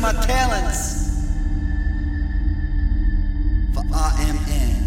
my 0.00 0.12
talents 0.12 1.26
for 3.74 3.82
RMN. 3.82 4.80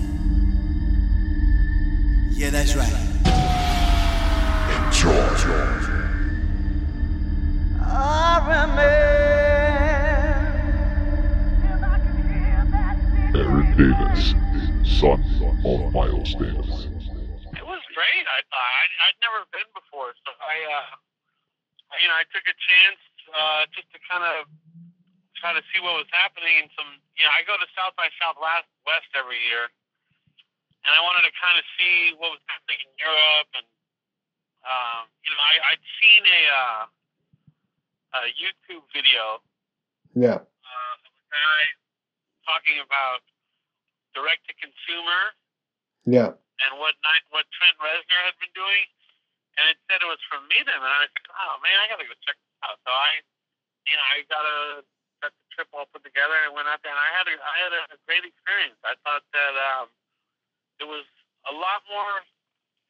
Yeah, 2.32 2.50
that's 2.50 2.76
right. 2.76 2.92
Enjoy. 4.88 5.34
Erin 13.34 13.74
Davis, 13.78 14.34
son 15.02 15.18
of 15.66 15.94
Miles 15.94 16.34
Davis. 16.36 16.86
It 17.54 17.66
was 17.66 17.82
great. 17.94 18.26
I 18.30 18.40
thought 18.50 18.72
I'd, 18.78 18.94
I'd 19.10 19.20
never 19.22 19.42
been 19.50 19.70
before, 19.74 20.14
so 20.26 20.30
I, 20.38 20.56
uh, 20.70 20.94
you 22.02 22.08
know, 22.08 22.14
I 22.14 22.26
took 22.30 22.46
a 22.46 22.54
chance 22.54 23.02
uh, 23.34 23.66
just 23.74 23.90
to 23.94 24.00
kind 24.06 24.22
of 24.22 24.46
try 25.44 25.52
to 25.52 25.64
see 25.76 25.84
what 25.84 26.00
was 26.00 26.08
happening. 26.16 26.56
And 26.64 26.72
some, 26.80 26.88
you 27.20 27.28
know, 27.28 27.34
I 27.36 27.44
go 27.44 27.60
to 27.60 27.68
South 27.76 27.92
by 28.00 28.08
Southwest 28.16 28.72
West 28.88 29.12
every 29.12 29.36
year, 29.52 29.68
and 30.88 30.92
I 30.96 31.04
wanted 31.04 31.28
to 31.28 31.34
kind 31.36 31.60
of 31.60 31.66
see 31.76 32.16
what 32.16 32.32
was 32.32 32.44
happening 32.48 32.80
in 32.80 32.92
Europe. 32.96 33.52
And 33.60 33.68
um, 34.64 35.12
you 35.28 35.36
know, 35.36 35.42
I, 35.44 35.76
I'd 35.76 35.86
seen 36.00 36.24
a, 36.24 36.42
uh, 36.48 36.84
a 38.16 38.32
YouTube 38.40 38.88
video 38.96 39.44
Yeah. 40.16 40.40
uh, 40.40 40.94
of 41.04 41.12
a 41.12 41.24
guy 41.28 41.62
talking 42.48 42.80
about 42.80 43.20
direct 44.16 44.48
to 44.48 44.56
consumer 44.56 45.36
Yeah. 46.08 46.32
and 46.64 46.72
what 46.80 46.96
night 47.04 47.28
what 47.36 47.44
Trent 47.60 47.76
Reznor 47.84 48.22
had 48.24 48.40
been 48.40 48.56
doing, 48.56 48.88
and 49.60 49.68
it 49.68 49.76
said 49.92 50.00
it 50.00 50.08
was 50.08 50.24
from 50.32 50.48
MIDEM, 50.48 50.80
and 50.80 50.88
I 50.96 51.04
was 51.04 51.12
like, 51.12 51.28
oh 51.36 51.54
man, 51.60 51.76
I 51.84 51.92
gotta 51.92 52.08
go 52.08 52.16
check 52.24 52.40
this 52.40 52.56
out. 52.64 52.80
So 52.88 52.92
I, 52.96 53.20
you 53.92 53.96
know, 54.00 54.08
I 54.16 54.16
got 54.32 54.46
a 54.48 54.60
got 55.24 55.32
the 55.32 55.48
trip 55.56 55.72
all 55.72 55.88
put 55.88 56.04
together 56.04 56.36
and 56.44 56.52
went 56.52 56.68
out 56.68 56.84
there, 56.84 56.92
and 56.92 57.00
I 57.00 57.10
had 57.16 57.26
a 57.32 57.36
I 57.40 57.56
had 57.64 57.74
a 57.96 57.98
great 58.04 58.28
experience. 58.28 58.76
I 58.84 59.00
thought 59.08 59.24
that 59.32 59.56
um, 59.56 59.88
it 60.84 60.88
was 60.88 61.08
a 61.48 61.56
lot 61.56 61.88
more 61.88 62.28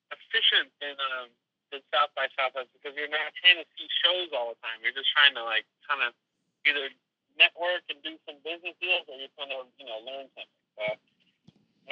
efficient 0.09 0.73
than 0.81 0.98
um, 0.98 1.30
than 1.70 1.86
South 1.94 2.09
by 2.17 2.26
Southwest 2.34 2.73
because 2.73 2.98
you're 2.98 3.14
not 3.14 3.30
trying 3.38 3.61
to 3.61 3.67
see 3.78 3.86
shows 4.02 4.34
all 4.34 4.58
the 4.58 4.59
time. 4.66 4.81
You're 4.81 4.98
just 4.98 5.14
trying 5.14 5.38
to 5.38 5.45
like 5.45 5.70
kind 5.86 6.02
of 6.02 6.17
either 6.66 6.89
network 7.38 7.86
and 7.94 8.02
do 8.02 8.17
some 8.26 8.42
business 8.42 8.73
deals, 8.81 9.06
or 9.06 9.22
you're 9.22 9.34
trying 9.38 9.54
to 9.54 9.70
you 9.78 9.86
know 9.86 10.02
learn 10.02 10.26
something. 10.34 10.66
But 10.73 10.98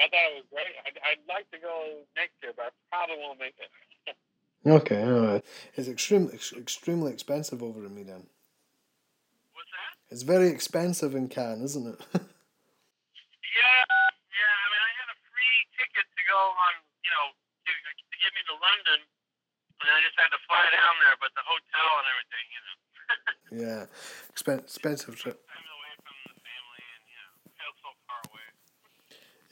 I 0.02 0.10
thought 0.10 0.26
it 0.34 0.36
was 0.42 0.48
great. 0.50 0.74
I'd, 0.82 0.98
I'd 1.06 1.24
like 1.30 1.46
to 1.54 1.62
go 1.62 2.02
next 2.18 2.34
year, 2.42 2.50
but 2.50 2.70
I 2.70 2.72
probably 2.90 3.22
won't 3.22 3.38
make 3.38 3.54
it. 3.62 3.70
Okay. 4.64 5.02
All 5.02 5.26
right. 5.26 5.44
It's 5.74 5.88
extremely 5.88 6.34
extremely 6.34 7.12
expensive 7.12 7.64
over 7.64 7.84
in 7.84 7.96
that? 8.06 8.22
It's 10.12 10.22
very 10.22 10.48
expensive 10.48 11.14
in 11.14 11.28
Cannes, 11.28 11.64
isn't 11.72 11.88
it? 11.88 12.00
Yeah, 13.52 13.80
yeah. 14.32 14.54
I 14.64 14.66
mean, 14.72 14.82
I 14.82 14.92
had 15.00 15.08
a 15.12 15.18
free 15.28 15.58
ticket 15.76 16.06
to 16.08 16.22
go 16.24 16.40
on, 16.40 16.74
you 17.04 17.10
know, 17.12 17.26
to, 17.36 17.72
to 17.72 18.16
get 18.20 18.32
me 18.32 18.42
to 18.48 18.54
London, 18.56 19.00
and 19.04 19.88
I 19.92 19.98
just 20.04 20.16
had 20.16 20.30
to 20.32 20.40
fly 20.48 20.64
down 20.72 20.94
there. 21.04 21.16
But 21.20 21.32
the 21.36 21.44
hotel 21.44 21.88
and 22.00 22.06
everything, 22.12 22.46
you 22.52 22.60
know, 22.64 22.76
yeah. 23.64 23.82
Expen- 24.32 24.64
expensive 24.64 25.14
trip. 25.20 25.36
I'm 25.52 25.68
away 25.68 25.92
from 26.00 26.16
the 26.28 26.34
family, 26.40 26.84
and 26.96 27.04
you 27.12 27.18
know, 27.20 27.32
felt 27.60 27.76
so 27.84 27.90
far 28.08 28.20
away. 28.32 28.46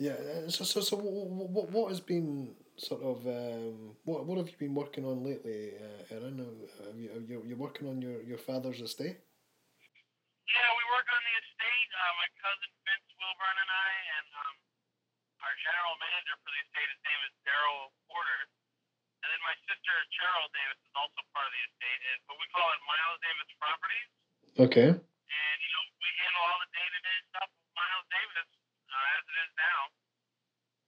Yeah. 0.01 0.17
uh, 0.17 0.49
So 0.49 0.65
so 0.65 0.81
so 0.81 0.97
what 0.97 1.69
what 1.73 1.87
has 1.93 2.01
been 2.01 2.57
sort 2.81 3.03
of 3.05 3.17
um, 3.29 3.97
what 4.09 4.25
what 4.25 4.37
have 4.41 4.49
you 4.49 4.57
been 4.57 4.75
working 4.75 5.05
on 5.05 5.21
lately, 5.25 5.77
uh, 5.77 6.15
Erin? 6.17 6.41
Have 6.89 6.97
you, 6.97 7.09
are 7.13 7.21
you 7.21 7.37
you're 7.49 7.61
working 7.61 7.87
on 7.89 8.01
your, 8.01 8.23
your 8.25 8.39
father's 8.41 8.81
estate? 8.81 9.21
Yeah, 10.51 10.71
we 10.75 10.85
work 10.91 11.07
on 11.15 11.23
the 11.23 11.35
estate. 11.39 11.91
Uh, 11.95 12.13
my 12.19 12.29
cousin 12.43 12.71
Vince 12.83 13.11
Wilburn 13.23 13.57
and 13.63 13.71
I, 13.71 13.91
and 14.19 14.29
um, 14.35 14.55
our 15.47 15.55
general 15.63 15.95
manager 16.03 16.35
for 16.43 16.51
the 16.51 16.61
estate, 16.67 16.91
his 16.91 17.03
name 17.07 17.23
is 17.23 17.35
Daryl 17.47 17.95
Porter. 18.11 18.51
And 19.23 19.29
then 19.31 19.43
my 19.47 19.55
sister 19.69 19.95
Cheryl 20.17 20.49
Davis 20.51 20.81
is 20.81 20.95
also 20.97 21.21
part 21.37 21.47
of 21.47 21.53
the 21.53 21.63
estate, 21.71 22.01
and 22.09 22.19
but 22.27 22.41
we 22.41 22.49
call 22.51 22.67
it 22.73 22.81
Miles 22.89 23.21
Davis 23.21 23.51
Properties. 23.63 24.11
Okay. 24.59 24.91
And 24.91 25.57
you 25.61 25.71
know, 25.71 25.85
we 26.03 26.11
handle 26.25 26.43
all 26.51 26.59
the 26.67 26.71
day-to-day 26.73 27.19
stuff 27.31 27.49
with 27.53 27.71
Miles 27.77 28.07
Davis 28.11 28.51
uh, 28.91 29.15
as 29.21 29.23
it 29.23 29.37
is 29.45 29.53
now. 29.55 29.81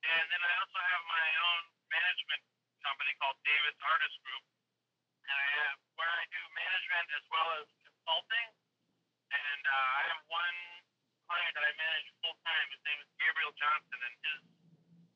And 0.02 0.24
then 0.32 0.42
I 0.42 0.52
also 0.58 0.80
have 0.80 1.02
my 1.06 1.28
own 1.38 1.62
management 1.92 2.42
company 2.82 3.12
called 3.22 3.38
Davis 3.46 3.78
Artist 3.78 4.16
Group, 4.26 4.44
and 5.30 5.36
I 5.38 5.48
have 5.62 5.76
where 5.94 6.10
I 6.10 6.24
do 6.34 6.42
management 6.50 7.06
as 7.14 7.24
well 7.30 7.48
as 7.62 7.66
consulting. 7.86 8.48
And 9.32 9.62
uh, 9.64 9.90
I 9.96 10.02
have 10.12 10.22
one 10.28 10.58
client 11.24 11.52
that 11.56 11.64
I 11.64 11.72
manage 11.80 12.06
full 12.20 12.36
time. 12.44 12.66
His 12.68 12.82
name 12.84 13.00
is 13.00 13.08
Gabriel 13.16 13.52
Johnson, 13.56 13.98
and 14.04 14.14
his 14.20 14.40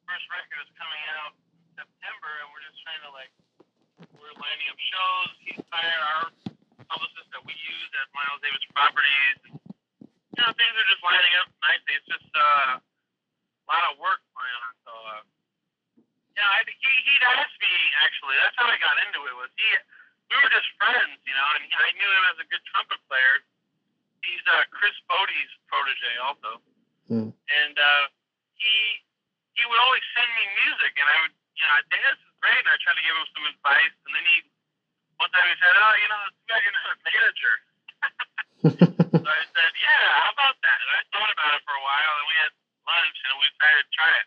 first 0.08 0.24
record 0.32 0.64
is 0.64 0.72
coming 0.80 1.02
out 1.20 1.36
in 1.36 1.84
September. 1.84 2.30
And 2.40 2.48
we're 2.50 2.64
just 2.64 2.80
trying 2.80 3.02
to 3.04 3.12
like 3.12 3.32
we're 4.16 4.36
lining 4.40 4.68
up 4.72 4.80
shows. 4.80 5.30
He's 5.44 5.64
hired 5.68 6.00
our 6.00 6.24
publicist 6.88 7.28
that 7.32 7.42
we 7.44 7.52
use 7.52 7.90
at 7.96 8.06
Miles 8.12 8.40
Davis 8.40 8.64
Properties. 8.72 9.38
And, 9.48 9.56
you 10.04 10.40
know, 10.40 10.52
things 10.56 10.74
are 10.76 10.88
just 10.88 11.04
lining 11.04 11.34
up 11.40 11.48
nicely. 11.64 11.92
It's 11.96 12.08
just 12.08 12.30
uh, 12.32 12.80
a 12.80 13.66
lot 13.68 13.84
of 13.92 14.00
work 14.00 14.20
going 14.32 14.54
on. 14.64 14.72
So, 14.84 14.92
uh, 14.92 15.22
yeah, 16.36 16.44
I, 16.44 16.64
he 16.68 16.92
he'd 17.08 17.24
asked 17.24 17.56
me 17.56 17.74
actually. 18.04 18.36
That's 18.40 18.56
how 18.60 18.68
I 18.68 18.76
got 18.76 18.96
into 19.08 19.20
it. 19.24 19.34
Was 19.36 19.52
he? 19.56 19.68
We 20.28 20.34
were 20.36 20.52
just 20.52 20.68
friends, 20.76 21.16
you 21.24 21.32
know, 21.32 21.48
and 21.56 21.64
I 21.64 21.88
knew 21.96 22.10
him 22.10 22.24
as 22.34 22.38
a 22.42 22.46
good 22.50 22.64
trumpet 22.68 23.00
player. 23.08 23.40
He's 24.26 24.42
uh, 24.50 24.66
Chris 24.74 24.94
Botti's 25.06 25.52
protege, 25.70 26.14
also, 26.26 26.50
Hmm. 27.06 27.30
and 27.30 27.76
uh, 27.78 28.04
he 28.58 28.74
he 29.54 29.62
would 29.70 29.78
always 29.78 30.02
send 30.18 30.26
me 30.34 30.44
music, 30.66 30.92
and 30.98 31.06
I 31.06 31.16
would, 31.22 31.34
you 31.54 31.64
know, 31.64 31.78
this 31.88 32.18
is 32.18 32.32
great, 32.42 32.58
and 32.58 32.68
I 32.68 32.76
tried 32.82 32.98
to 32.98 33.04
give 33.06 33.14
him 33.14 33.28
some 33.32 33.46
advice, 33.46 33.94
and 34.04 34.12
then 34.18 34.24
he 34.26 34.36
one 35.22 35.30
time 35.30 35.46
he 35.46 35.56
said, 35.62 35.72
"Oh, 35.78 35.94
you 36.02 36.08
know, 36.10 36.20
it's 36.26 36.42
got 36.50 36.60
another 36.60 36.96
manager." 37.08 37.54
So 39.16 39.28
I 39.32 39.42
said, 39.58 39.72
"Yeah, 39.80 40.02
how 40.22 40.30
about 40.36 40.54
that?" 40.60 40.78
And 40.82 40.90
I 40.92 41.00
thought 41.10 41.30
about 41.34 41.50
it 41.58 41.62
for 41.66 41.74
a 41.74 41.82
while, 41.82 42.12
and 42.20 42.26
we 42.30 42.36
had 42.42 42.52
lunch, 42.86 43.16
and 43.26 43.34
we 43.40 43.46
decided 43.54 43.82
to 43.82 43.90
try 43.96 44.12
it. 44.22 44.26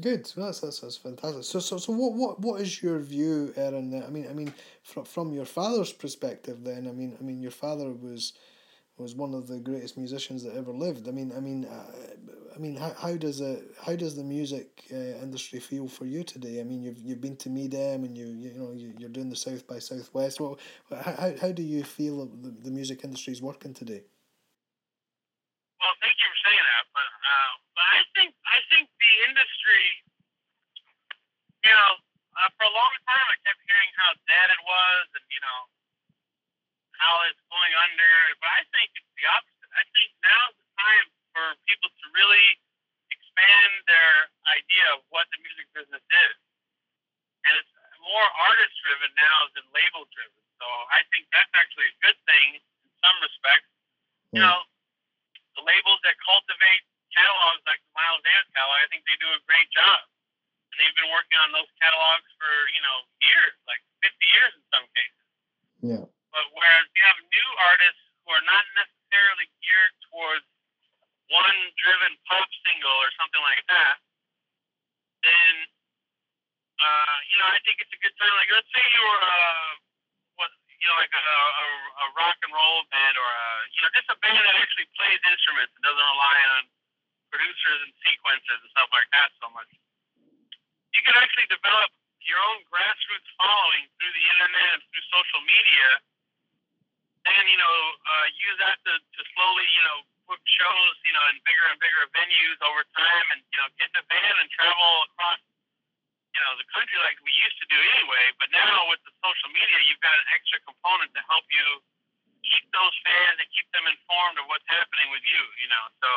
Good. 0.00 0.24
That's 0.36 0.60
that's 0.60 0.80
that's 0.80 0.96
fantastic. 0.98 1.44
So 1.44 1.58
so 1.60 1.78
so 1.78 1.92
what 1.92 2.12
what 2.14 2.40
what 2.40 2.60
is 2.60 2.82
your 2.82 2.98
view, 2.98 3.52
Erin? 3.56 4.02
I 4.06 4.10
mean 4.10 4.26
I 4.28 4.32
mean 4.32 4.52
from 4.86 5.04
from 5.04 5.32
your 5.32 5.44
father's 5.44 5.92
perspective, 5.92 6.62
then 6.62 6.86
I 6.86 6.92
mean 6.92 7.16
I 7.18 7.22
mean 7.22 7.40
your 7.40 7.50
father 7.50 7.90
was 7.90 8.32
was 8.96 9.14
one 9.14 9.34
of 9.34 9.46
the 9.48 9.58
greatest 9.58 9.98
musicians 9.98 10.44
that 10.44 10.54
ever 10.54 10.72
lived. 10.72 11.08
I 11.08 11.10
mean 11.10 11.32
I 11.36 11.40
mean 11.40 11.64
uh, 11.64 11.90
I 12.54 12.58
mean 12.58 12.76
how, 12.76 12.92
how 12.96 13.16
does 13.16 13.40
it 13.40 13.64
how 13.84 13.96
does 13.96 14.14
the 14.14 14.22
music 14.22 14.84
uh, 14.92 15.18
industry 15.26 15.58
feel 15.58 15.88
for 15.88 16.06
you 16.06 16.22
today? 16.22 16.60
I 16.60 16.64
mean 16.64 16.82
you've 16.82 16.98
you've 16.98 17.20
been 17.20 17.36
to 17.38 17.50
MIDEM 17.50 18.04
and 18.04 18.16
you 18.16 18.28
you 18.28 18.54
know 18.54 18.70
you, 18.72 18.94
you're 18.96 19.10
doing 19.10 19.28
the 19.28 19.36
South 19.36 19.66
by 19.66 19.80
Southwest. 19.80 20.40
Well, 20.40 20.58
how 20.88 21.12
how 21.12 21.32
how 21.42 21.52
do 21.52 21.62
you 21.62 21.82
feel 21.82 22.26
the, 22.26 22.54
the 22.66 22.70
music 22.70 23.02
industry 23.02 23.32
is 23.32 23.42
working 23.42 23.74
today? 23.74 24.02
Well, 25.82 25.94
thank 26.00 26.14
you 26.14 26.28
for 26.30 26.38
saying 26.46 26.64
that, 26.70 26.84
but 26.94 27.10
uh, 27.10 27.52
but 27.74 27.86
I 27.90 28.00
think 28.14 28.30
I 28.46 28.58
think 28.70 28.86
the 29.02 29.12
industry, 29.28 29.84
you 31.66 31.74
know, 31.74 32.05
uh, 32.36 32.50
for 32.56 32.64
a 32.68 32.74
long 32.74 32.94
time 33.08 33.26
I 33.32 33.36
kept 33.44 33.60
hearing 33.64 33.92
how 33.96 34.10
dead 34.28 34.48
it 34.52 34.62
was, 34.64 35.04
and 35.16 35.26
you 35.32 35.40
know, 35.40 35.60
how 37.00 37.14
it's 37.28 37.40
going 37.48 37.74
under. 37.88 38.12
But 38.40 38.50
I 38.52 38.62
think 38.72 38.88
it's 38.96 39.12
the 39.16 39.26
opposite. 39.32 39.70
I 39.76 39.84
think 39.92 40.08
now's 40.24 40.54
the 40.56 40.68
time 40.76 41.06
for 41.36 41.44
people 41.68 41.90
to 41.92 42.04
really 42.16 42.48
expand 43.12 43.72
their 43.88 44.12
idea 44.52 44.86
of 44.96 45.04
what 45.12 45.28
the 45.32 45.38
music 45.44 45.66
business 45.76 46.04
is, 46.04 46.36
and 47.48 47.52
it's 47.60 47.72
more 48.04 48.28
artist 48.48 48.74
driven 48.84 49.12
now 49.16 49.38
than 49.56 49.64
label 49.74 50.06
driven. 50.12 50.42
So 50.60 50.66
I 50.92 51.04
think 51.12 51.28
that's 51.32 51.52
actually 51.56 51.88
a 51.92 51.96
good 52.00 52.18
thing 52.28 52.60
in 52.60 52.90
some 53.02 53.16
respects. 53.20 53.68
You 54.32 54.40
Mm. 54.40 54.48
know, 54.48 54.60
the 55.56 55.62
labels 55.64 56.00
that 56.04 56.16
cultivate 56.24 56.82
catalogs 57.12 57.64
like 57.66 57.80
the 57.80 57.92
Miles 57.96 58.22
Davis 58.24 58.48
catalog, 58.52 58.78
I 58.84 58.88
think 58.92 59.02
they 59.08 59.16
do 59.16 59.30
a 59.32 59.40
great 59.48 59.68
job. 59.72 60.00
And 60.72 60.76
they've 60.82 60.96
been 60.98 61.12
working 61.12 61.38
on 61.46 61.50
those 61.54 61.70
catalogs 61.80 62.30
for, 62.36 62.52
you 62.74 62.82
know, 62.82 62.96
years, 63.22 63.54
like 63.66 63.82
50 64.02 64.12
years 64.12 64.52
in 64.56 64.64
some 64.72 64.86
cases. 64.92 65.26
Yeah. 65.80 66.04
But 66.34 66.46
whereas 66.52 66.86
you 66.92 67.02
have 67.06 67.18
new 67.22 67.48
artists 67.64 68.02
who 68.24 68.28
are 68.34 68.44
not 68.44 68.64
necessarily 68.76 69.46
geared 69.62 69.94
towards 70.10 70.46
one 71.32 71.58
driven 71.80 72.12
pop 72.28 72.46
single 72.66 72.92
or 72.92 73.10
something 73.18 73.40
like 73.40 73.62
that, 73.70 73.96
then, 75.24 75.54
uh, 76.76 77.16
you 77.30 77.36
know, 77.40 77.48
I 77.50 77.58
think 77.64 77.80
it's 77.80 77.94
a 77.94 78.00
good 78.02 78.14
time. 78.20 78.34
Like, 78.36 78.52
let's 78.52 78.70
say 78.70 78.82
you 78.82 79.02
were, 79.02 79.24
uh, 79.26 79.70
what, 80.38 80.50
you 80.76 80.86
know, 80.86 80.98
like 81.00 81.14
a, 81.14 81.24
a, 81.24 81.66
a 82.04 82.06
rock 82.20 82.36
and 82.44 82.52
roll 82.52 82.84
band 82.92 83.16
or 83.16 83.26
a, 83.26 83.46
you 83.74 83.80
know, 83.80 83.90
just 83.96 84.12
a 84.12 84.18
band 84.20 84.38
that 84.38 84.56
actually 84.60 84.86
plays 84.94 85.22
instruments 85.24 85.72
and 85.72 85.82
doesn't 85.82 86.10
rely 86.14 86.38
on 86.58 86.62
producers 87.32 87.80
and 87.86 87.92
sequences 88.06 88.58
and 88.60 88.70
stuff 88.70 88.90
like 88.92 89.08
that 89.14 89.32
so 89.40 89.50
much. 89.50 89.70
You 90.96 91.02
can 91.04 91.16
actually 91.20 91.46
develop 91.52 91.92
your 92.24 92.40
own 92.40 92.64
grassroots 92.72 93.28
following 93.38 93.86
through 94.00 94.14
the 94.16 94.26
internet 94.34 94.68
and 94.74 94.82
through 94.90 95.04
social 95.12 95.42
media 95.44 95.88
then 97.26 97.44
you 97.50 97.58
know 97.58 97.76
uh, 98.06 98.26
use 98.38 98.58
that 98.62 98.78
to, 98.86 98.92
to 98.94 99.20
slowly 99.34 99.66
you 99.66 99.84
know 99.90 99.98
book 100.30 100.42
shows 100.46 100.94
you 101.02 101.14
know 101.14 101.24
in 101.34 101.42
bigger 101.42 101.66
and 101.66 101.78
bigger 101.82 102.06
venues 102.14 102.58
over 102.62 102.86
time, 102.94 103.26
and 103.34 103.42
you 103.50 103.58
know 103.58 103.68
get 103.82 103.90
in 103.90 103.98
a 103.98 104.04
van 104.06 104.34
and 104.38 104.48
travel 104.54 104.92
across 105.10 105.42
you 106.34 106.40
know 106.46 106.52
the 106.62 106.68
country 106.70 106.96
like 107.02 107.18
we 107.26 107.34
used 107.34 107.58
to 107.58 107.66
do 107.66 107.78
anyway. 107.98 108.30
But 108.38 108.54
now 108.54 108.86
with 108.86 109.02
the 109.02 109.12
social 109.18 109.50
media, 109.50 109.78
you've 109.90 110.02
got 110.02 110.14
an 110.14 110.28
extra 110.38 110.62
component 110.62 111.10
to 111.18 111.22
help 111.26 111.46
you 111.50 111.66
keep 112.46 112.64
those 112.70 112.94
fans 113.02 113.42
and 113.42 113.48
keep 113.50 113.66
them 113.74 113.90
informed 113.90 114.38
of 114.38 114.46
what's 114.46 114.66
happening 114.70 115.10
with 115.10 115.26
you. 115.26 115.42
You 115.58 115.68
know, 115.70 115.84
so 115.98 116.10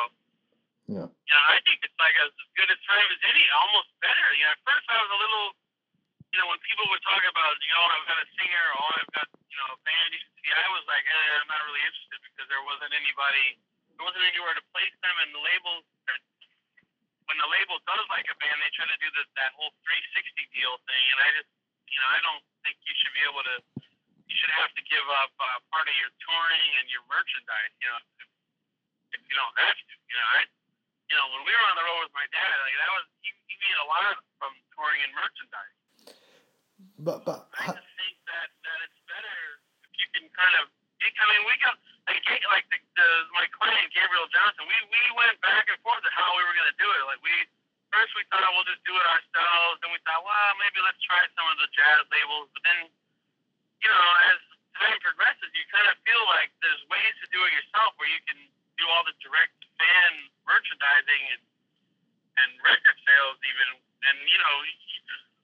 Yeah. 0.89 1.06
you 1.06 1.33
know, 1.38 1.45
I 1.53 1.62
think 1.62 1.86
it's 1.86 2.00
like 2.01 2.18
as 2.18 2.33
good 2.57 2.65
a 2.65 2.77
time 2.89 3.07
as 3.13 3.21
any, 3.30 3.45
almost 3.62 3.94
better. 4.01 4.30
You 4.33 4.50
know, 4.50 4.57
at 4.57 4.62
first 4.65 4.86
I 4.89 4.97
was 4.97 5.12
a 5.13 5.19
little, 5.21 5.45
you 6.33 6.38
know, 6.41 6.50
when 6.50 6.57
people 6.65 6.89
would 6.89 7.03
talk 7.06 7.21
about, 7.30 7.53
you 7.62 7.69
know, 7.77 7.86
I've 7.94 8.07
got 8.09 8.18
a 8.18 8.27
singer 8.41 8.65
or 8.74 8.89
I've 8.97 9.13
got, 9.13 9.27
you 9.53 9.57
know, 9.62 9.69
a 9.69 9.80
band, 9.86 10.09
see, 10.18 10.50
I 10.50 10.65
was 10.74 10.81
like, 10.89 11.06
eh, 11.06 11.30
I'm 11.45 11.50
not 11.50 11.62
really 11.69 11.86
interested 11.86 12.19
because 12.25 12.50
there 12.50 12.65
wasn't 12.65 12.89
anybody, 12.97 13.62
there 13.94 14.01
wasn't 14.01 14.25
anywhere 14.33 14.57
to 14.57 14.65
place 14.74 14.95
them, 15.06 15.15
and 15.21 15.30
the 15.30 15.41
labels, 15.45 15.86
when 17.30 17.38
the 17.38 17.50
label 17.53 17.77
does 17.86 18.06
like 18.09 18.25
a 18.25 18.38
band, 18.41 18.57
they 18.57 18.74
try 18.74 18.89
to 18.89 18.97
do 18.97 19.09
this, 19.13 19.30
that 19.38 19.53
whole 19.62 19.69
360 19.86 20.57
deal 20.57 20.74
thing, 20.89 21.06
and 21.13 21.19
I 21.21 21.30
just, 21.38 21.50
you 21.86 22.01
know, 22.01 22.09
I 22.18 22.19
don't 22.25 22.41
think 22.65 22.81
you 22.81 22.94
should 22.97 23.13
be 23.13 23.21
able 23.30 23.45
to, 23.45 23.56
you 24.25 24.36
should 24.41 24.53
have 24.57 24.74
to 24.74 24.81
give 24.89 25.06
up 25.21 25.30
uh, 25.38 25.62
part 25.69 25.86
of 25.86 25.94
your 26.01 26.09
touring 26.25 26.69
and 26.81 26.89
your 26.89 27.06
merchandise, 27.06 27.74
you 27.77 27.89
know, 27.94 28.01
if, 28.25 28.30
if 29.18 29.21
you 29.30 29.38
don't 29.38 29.53
have 29.62 29.77
to, 29.77 29.94
you 29.94 30.18
know, 30.18 30.30
I 30.33 30.41
you 31.09 31.15
know, 31.17 31.27
when 31.33 31.41
we 31.44 31.51
were 31.51 31.65
on 31.65 31.75
the 31.75 31.85
road 31.85 32.01
with 32.06 32.15
my 32.15 32.27
dad, 32.29 32.53
like 32.61 32.77
that 32.77 32.91
was 32.94 33.06
he, 33.25 33.29
he 33.50 33.56
made 33.57 33.77
a 33.81 33.88
lot 33.89 34.15
from 34.38 34.53
touring 34.77 35.01
and 35.03 35.13
merchandise. 35.17 35.75
But 37.01 37.25
but 37.25 37.50
I 37.57 37.73
just 37.73 37.91
think 37.97 38.15
that 38.29 38.47
that 38.53 38.79
it's 38.85 39.01
better 39.09 39.39
if 39.89 39.91
you 39.97 40.07
can 40.13 40.25
kind 40.31 40.56
of. 40.61 40.69
I 41.00 41.25
mean, 41.31 41.44
we 41.47 41.56
got 41.63 41.79
like 42.06 42.21
like 42.27 42.67
the, 42.69 42.79
the 42.95 43.07
my 43.33 43.47
client 43.56 43.89
Gabriel 43.91 44.29
Johnson. 44.29 44.67
We 44.69 44.77
we 44.94 45.01
went 45.17 45.39
back 45.41 45.65
and 45.67 45.79
forth 45.81 46.03
on 46.03 46.13
how 46.13 46.29
we 46.38 46.44
were 46.45 46.56
gonna 46.56 46.75
do 46.77 46.88
it. 46.88 47.01
Like 47.09 47.23
we 47.23 47.33
first 47.89 48.13
we 48.13 48.23
thought 48.29 48.45
we'll 48.53 48.69
just 48.69 48.81
do 48.85 48.94
it 48.94 49.05
ourselves, 49.09 49.81
then 49.81 49.89
we 49.89 50.00
thought, 50.05 50.21
well, 50.21 50.51
maybe 50.62 50.79
let's 50.85 51.01
try 51.01 51.19
some 51.33 51.47
of 51.50 51.57
the 51.57 51.69
jazz 51.73 52.05
labels. 52.13 52.47
But 52.53 52.62
then, 52.65 52.79
you 53.81 53.89
know, 53.89 54.05
as 54.29 54.39
time 54.77 54.97
progresses, 55.01 55.50
you 55.57 55.65
kind 55.73 55.89
of 55.89 55.97
feel 56.05 56.23
like 56.38 56.53
there's 56.62 56.81
ways 56.88 57.13
to 57.25 57.27
do 57.33 57.41
it 57.50 57.51
yourself 57.53 57.97
where 57.97 58.09
you 58.09 58.21
can 58.29 58.39
do 58.77 58.85
all 58.88 59.03
the 59.03 59.17
direct 59.19 59.57
fan 59.75 60.12
merchandising 60.50 61.24
and 61.38 61.44
and 62.42 62.50
record 62.66 62.98
sales 63.06 63.38
even. 63.46 63.68
And 64.00 64.18
you 64.25 64.40
know, 64.42 64.56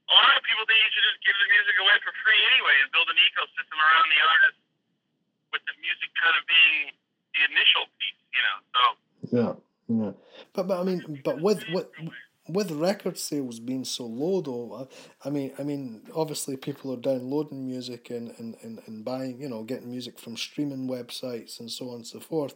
a 0.09 0.13
lot 0.15 0.33
of 0.33 0.43
people 0.47 0.63
think 0.65 0.79
you 0.81 0.91
should 0.95 1.07
just 1.15 1.21
give 1.21 1.37
the 1.37 1.49
music 1.53 1.75
away 1.77 1.97
for 2.01 2.11
free 2.25 2.41
anyway 2.55 2.75
and 2.81 2.89
build 2.89 3.07
an 3.11 3.19
ecosystem 3.19 3.77
around 3.77 4.07
the 4.09 4.21
artist 4.25 4.57
with 5.53 5.63
the 5.69 5.75
music 5.77 6.09
kind 6.17 6.35
of 6.35 6.43
being 6.49 6.95
the 7.37 7.41
initial 7.51 7.85
piece. 7.99 8.21
You 8.33 8.43
know, 8.43 8.57
so. 8.73 8.81
yeah 9.31 9.53
yeah. 9.87 10.11
But 10.53 10.67
but 10.67 10.79
I 10.79 10.83
mean 10.83 11.21
but 11.23 11.41
with 11.41 11.63
with 11.71 11.87
with 12.47 12.71
record 12.71 13.17
sales 13.17 13.59
being 13.59 13.85
so 13.85 14.05
low 14.05 14.41
though, 14.41 14.87
I 15.23 15.27
I 15.27 15.31
mean 15.31 15.51
I 15.59 15.63
mean 15.63 16.01
obviously 16.15 16.57
people 16.57 16.93
are 16.93 16.97
downloading 16.97 17.67
music 17.67 18.09
and, 18.09 18.31
and, 18.39 18.55
and, 18.61 18.79
and 18.85 19.05
buying 19.05 19.41
you 19.41 19.49
know 19.49 19.63
getting 19.63 19.91
music 19.91 20.19
from 20.19 20.37
streaming 20.37 20.87
websites 20.87 21.59
and 21.59 21.69
so 21.69 21.89
on 21.89 21.95
and 21.95 22.07
so 22.07 22.19
forth. 22.19 22.55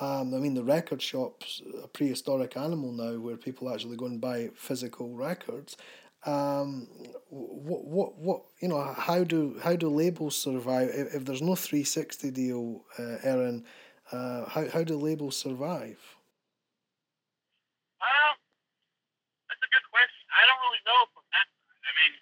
Um, 0.00 0.34
I 0.34 0.38
mean 0.38 0.54
the 0.54 0.64
record 0.64 1.02
shops 1.02 1.60
a 1.82 1.86
prehistoric 1.86 2.56
animal 2.56 2.92
now 2.92 3.18
where 3.18 3.36
people 3.36 3.70
actually 3.72 3.96
go 3.96 4.06
and 4.06 4.20
buy 4.20 4.50
physical 4.54 5.14
records. 5.14 5.76
Um, 6.24 6.86
what 7.28 7.84
what 7.84 8.16
what 8.16 8.42
you 8.60 8.68
know 8.68 8.80
how 8.96 9.24
do 9.24 9.58
how 9.62 9.74
do 9.76 9.88
labels 9.90 10.36
survive 10.38 10.90
if, 10.94 11.14
if 11.14 11.24
there's 11.24 11.42
no 11.42 11.56
three 11.56 11.84
sixty 11.84 12.30
deal, 12.30 12.84
uh, 12.98 13.18
Erin? 13.22 13.64
Uh, 14.10 14.48
how 14.48 14.68
how 14.68 14.82
do 14.84 14.96
labels 14.96 15.36
survive? 15.36 15.98
Well, 18.00 18.32
that's 19.50 19.62
a 19.66 19.70
good 19.72 19.86
question. 19.90 20.24
I 20.30 20.42
don't 20.46 20.62
really 20.62 20.84
know 20.86 21.00
from 21.10 21.26
that. 21.34 21.48
I 21.84 21.90
mean, 22.00 22.14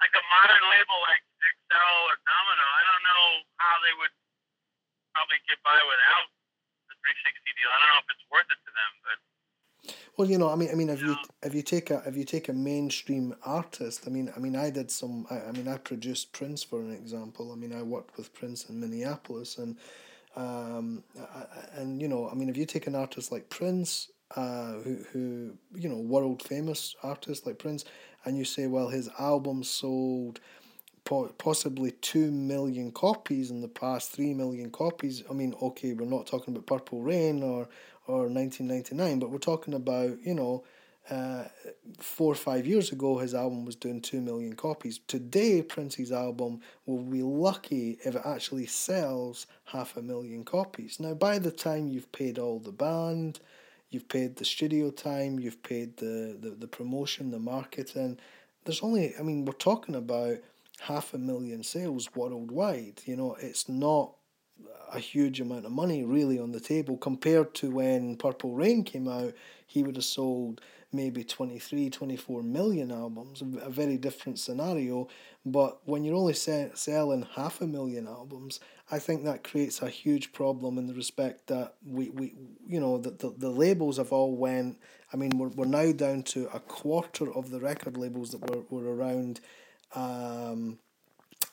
like 0.00 0.14
a 0.16 0.24
modern 0.24 0.64
label 0.72 0.98
like 1.06 1.22
XL 1.44 1.96
or 2.08 2.16
Domino, 2.24 2.66
I 2.66 2.82
don't 2.88 3.04
know 3.04 3.24
how 3.60 3.74
they 3.84 3.94
would 4.00 4.14
probably 5.12 5.40
get 5.44 5.60
by 5.62 5.76
without 5.76 6.26
360 7.04 7.52
deal. 7.60 7.68
I 7.68 7.76
don't 7.80 7.90
know 7.92 8.02
if 8.02 8.08
it's 8.16 8.26
worth 8.32 8.48
it 8.48 8.60
to 8.64 8.72
them, 8.72 8.92
but 9.04 9.18
Well, 10.16 10.28
you 10.30 10.38
know, 10.38 10.48
I 10.50 10.56
mean, 10.56 10.70
I 10.70 10.74
mean, 10.74 10.88
if 10.88 11.00
you 11.02 11.16
if 11.42 11.54
you 11.54 11.62
take 11.62 11.90
a 11.90 12.02
if 12.06 12.16
you 12.16 12.24
take 12.24 12.48
a 12.48 12.52
mainstream 12.52 13.34
artist, 13.44 14.04
I 14.06 14.10
mean, 14.10 14.32
I 14.36 14.38
mean, 14.40 14.56
I 14.56 14.70
did 14.70 14.90
some. 14.90 15.26
I, 15.30 15.40
I 15.48 15.52
mean, 15.52 15.68
I 15.68 15.76
produced 15.78 16.32
Prince 16.32 16.62
for 16.62 16.80
an 16.80 16.90
example. 16.92 17.52
I 17.52 17.56
mean, 17.56 17.72
I 17.72 17.82
worked 17.82 18.16
with 18.16 18.32
Prince 18.34 18.68
in 18.68 18.80
Minneapolis, 18.80 19.58
and 19.58 19.76
um, 20.36 21.04
I- 21.18 21.46
and 21.80 22.00
you 22.00 22.08
know, 22.08 22.28
I 22.30 22.34
mean, 22.34 22.48
if 22.48 22.56
you 22.56 22.66
take 22.66 22.86
an 22.86 22.94
artist 22.94 23.32
like 23.32 23.48
Prince, 23.50 24.10
uh, 24.36 24.74
who 24.84 24.94
who 25.12 25.58
you 25.74 25.88
know, 25.88 25.98
world 25.98 26.42
famous 26.42 26.94
artist 27.02 27.46
like 27.46 27.58
Prince, 27.58 27.84
and 28.24 28.38
you 28.38 28.44
say, 28.44 28.66
well, 28.66 28.88
his 28.88 29.08
album 29.18 29.62
sold 29.62 30.40
possibly 31.04 31.90
2 31.90 32.30
million 32.30 32.90
copies 32.90 33.50
in 33.50 33.60
the 33.60 33.68
past 33.68 34.12
3 34.12 34.34
million 34.34 34.70
copies. 34.70 35.22
I 35.28 35.34
mean 35.34 35.54
okay 35.60 35.92
we're 35.92 36.06
not 36.06 36.26
talking 36.26 36.54
about 36.54 36.66
purple 36.66 37.02
rain 37.02 37.42
or 37.42 37.68
or 38.06 38.28
1999 38.28 39.18
but 39.18 39.30
we're 39.30 39.38
talking 39.38 39.74
about 39.74 40.18
you 40.22 40.34
know 40.34 40.64
uh, 41.10 41.44
four 41.98 42.32
or 42.32 42.36
five 42.36 42.66
years 42.66 42.90
ago 42.90 43.18
his 43.18 43.34
album 43.34 43.66
was 43.66 43.76
doing 43.76 44.00
2 44.00 44.22
million 44.22 44.54
copies. 44.54 45.00
Today 45.06 45.60
prince's 45.60 46.10
album 46.10 46.60
will 46.86 47.02
be 47.02 47.22
lucky 47.22 47.98
if 48.04 48.14
it 48.14 48.22
actually 48.24 48.66
sells 48.66 49.46
half 49.66 49.96
a 49.98 50.02
million 50.02 50.44
copies. 50.44 50.98
Now 50.98 51.12
by 51.12 51.38
the 51.38 51.50
time 51.50 51.88
you've 51.88 52.12
paid 52.12 52.38
all 52.38 52.58
the 52.58 52.72
band 52.72 53.40
you've 53.90 54.08
paid 54.08 54.36
the 54.36 54.44
studio 54.44 54.90
time 54.90 55.38
you've 55.38 55.62
paid 55.62 55.98
the, 55.98 56.36
the, 56.40 56.50
the 56.50 56.66
promotion 56.66 57.30
the 57.30 57.38
marketing 57.38 58.18
there's 58.64 58.82
only 58.82 59.14
i 59.18 59.22
mean 59.22 59.44
we're 59.44 59.52
talking 59.52 59.94
about 59.94 60.36
half 60.80 61.14
a 61.14 61.18
million 61.18 61.62
sales 61.62 62.08
worldwide. 62.14 63.00
You 63.06 63.16
know, 63.16 63.36
it's 63.40 63.68
not 63.68 64.14
a 64.92 64.98
huge 64.98 65.40
amount 65.40 65.66
of 65.66 65.72
money 65.72 66.04
really 66.04 66.38
on 66.38 66.52
the 66.52 66.60
table 66.60 66.96
compared 66.96 67.54
to 67.54 67.70
when 67.70 68.16
Purple 68.16 68.54
Rain 68.54 68.84
came 68.84 69.08
out. 69.08 69.34
He 69.66 69.82
would 69.82 69.96
have 69.96 70.04
sold 70.04 70.60
maybe 70.92 71.24
23, 71.24 71.90
24 71.90 72.42
million 72.42 72.92
albums, 72.92 73.42
a 73.42 73.68
very 73.68 73.96
different 73.96 74.38
scenario. 74.38 75.08
But 75.44 75.80
when 75.84 76.04
you're 76.04 76.14
only 76.14 76.34
se- 76.34 76.70
selling 76.74 77.26
half 77.34 77.60
a 77.60 77.66
million 77.66 78.06
albums, 78.06 78.60
I 78.90 79.00
think 79.00 79.24
that 79.24 79.42
creates 79.42 79.82
a 79.82 79.88
huge 79.88 80.32
problem 80.32 80.78
in 80.78 80.86
the 80.86 80.94
respect 80.94 81.48
that 81.48 81.74
we, 81.84 82.10
we 82.10 82.34
you 82.66 82.78
know, 82.78 82.98
the, 82.98 83.10
the, 83.10 83.34
the 83.36 83.50
labels 83.50 83.96
have 83.96 84.12
all 84.12 84.36
went, 84.36 84.78
I 85.12 85.16
mean, 85.16 85.36
we're, 85.36 85.48
we're 85.48 85.66
now 85.66 85.90
down 85.92 86.22
to 86.24 86.48
a 86.54 86.60
quarter 86.60 87.32
of 87.32 87.50
the 87.50 87.60
record 87.60 87.96
labels 87.96 88.30
that 88.30 88.48
were, 88.48 88.62
were 88.70 88.94
around 88.94 89.40
um, 89.94 90.78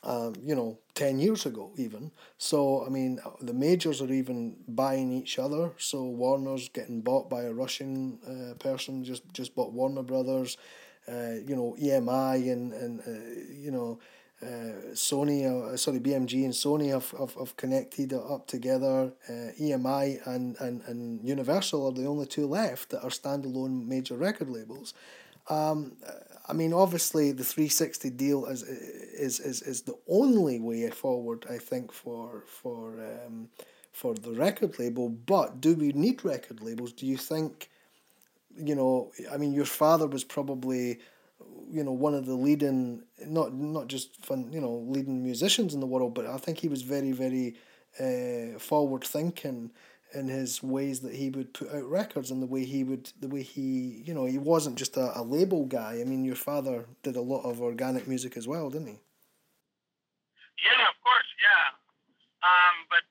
um, 0.04 0.34
you 0.44 0.54
know, 0.54 0.78
10 0.94 1.18
years 1.18 1.46
ago, 1.46 1.72
even. 1.76 2.10
So, 2.38 2.84
I 2.84 2.88
mean, 2.88 3.20
the 3.40 3.54
majors 3.54 4.02
are 4.02 4.12
even 4.12 4.56
buying 4.66 5.12
each 5.12 5.38
other. 5.38 5.72
So, 5.78 6.02
Warner's 6.02 6.68
getting 6.68 7.02
bought 7.02 7.30
by 7.30 7.42
a 7.44 7.52
Russian 7.52 8.18
uh, 8.26 8.54
person, 8.54 9.04
just, 9.04 9.22
just 9.32 9.54
bought 9.54 9.72
Warner 9.72 10.02
Brothers. 10.02 10.56
Uh, 11.08 11.34
you 11.46 11.56
know, 11.56 11.76
EMI 11.80 12.50
and, 12.52 12.72
and 12.72 13.00
uh, 13.00 13.40
you 13.52 13.70
know, 13.70 13.98
uh, 14.42 14.92
Sony, 14.94 15.46
uh, 15.46 15.76
sorry, 15.76 16.00
BMG 16.00 16.44
and 16.44 16.52
Sony 16.52 16.90
have, 16.90 17.10
have, 17.12 17.34
have 17.34 17.56
connected 17.56 18.12
up 18.12 18.46
together. 18.46 19.12
Uh, 19.28 19.52
EMI 19.60 20.20
and, 20.26 20.56
and, 20.60 20.82
and 20.86 21.26
Universal 21.26 21.86
are 21.86 21.92
the 21.92 22.06
only 22.06 22.26
two 22.26 22.46
left 22.46 22.90
that 22.90 23.02
are 23.02 23.10
standalone 23.10 23.86
major 23.86 24.16
record 24.16 24.48
labels. 24.48 24.94
Um, 25.48 25.92
I 26.52 26.54
mean, 26.54 26.74
obviously, 26.74 27.32
the 27.32 27.44
three 27.44 27.68
sixty 27.68 28.10
deal 28.10 28.44
is, 28.44 28.62
is 28.62 29.40
is 29.40 29.62
is 29.62 29.78
the 29.82 29.96
only 30.06 30.60
way 30.60 30.90
forward. 30.90 31.46
I 31.48 31.56
think 31.56 31.92
for 31.92 32.44
for 32.46 32.82
um, 33.10 33.48
for 33.90 34.12
the 34.14 34.32
record 34.32 34.78
label. 34.78 35.08
But 35.08 35.62
do 35.62 35.70
we 35.74 35.88
need 36.04 36.16
record 36.34 36.58
labels? 36.62 36.92
Do 36.92 37.06
you 37.06 37.16
think? 37.16 37.70
You 38.54 38.74
know, 38.74 39.12
I 39.32 39.38
mean, 39.38 39.54
your 39.54 39.70
father 39.80 40.06
was 40.06 40.24
probably, 40.24 41.00
you 41.70 41.82
know, 41.82 41.92
one 42.06 42.14
of 42.20 42.26
the 42.26 42.34
leading 42.34 43.02
not 43.38 43.54
not 43.54 43.86
just 43.94 44.08
fun, 44.28 44.52
you 44.52 44.60
know, 44.60 44.74
leading 44.94 45.22
musicians 45.22 45.72
in 45.72 45.80
the 45.80 45.86
world, 45.94 46.12
but 46.12 46.26
I 46.26 46.36
think 46.36 46.58
he 46.58 46.68
was 46.68 46.82
very 46.82 47.12
very 47.12 47.56
uh, 47.98 48.58
forward 48.58 49.04
thinking 49.04 49.70
in 50.14 50.28
his 50.28 50.62
ways 50.62 51.00
that 51.00 51.14
he 51.14 51.30
would 51.30 51.54
put 51.54 51.72
out 51.72 51.88
records 51.88 52.30
and 52.30 52.42
the 52.42 52.46
way 52.46 52.64
he 52.64 52.84
would 52.84 53.10
the 53.20 53.28
way 53.28 53.42
he 53.42 54.02
you 54.04 54.14
know 54.14 54.24
he 54.24 54.38
wasn't 54.38 54.76
just 54.76 54.96
a, 54.96 55.18
a 55.18 55.22
label 55.22 55.64
guy 55.64 55.98
i 56.00 56.04
mean 56.04 56.24
your 56.24 56.36
father 56.36 56.86
did 57.02 57.16
a 57.16 57.20
lot 57.20 57.42
of 57.42 57.60
organic 57.60 58.06
music 58.06 58.36
as 58.36 58.46
well 58.46 58.70
didn't 58.70 58.88
he 58.88 58.98
yeah, 60.62 60.86
of 60.86 60.96
course, 61.02 61.30
yeah. 61.42 61.74
Um, 62.42 62.76
but 62.86 63.02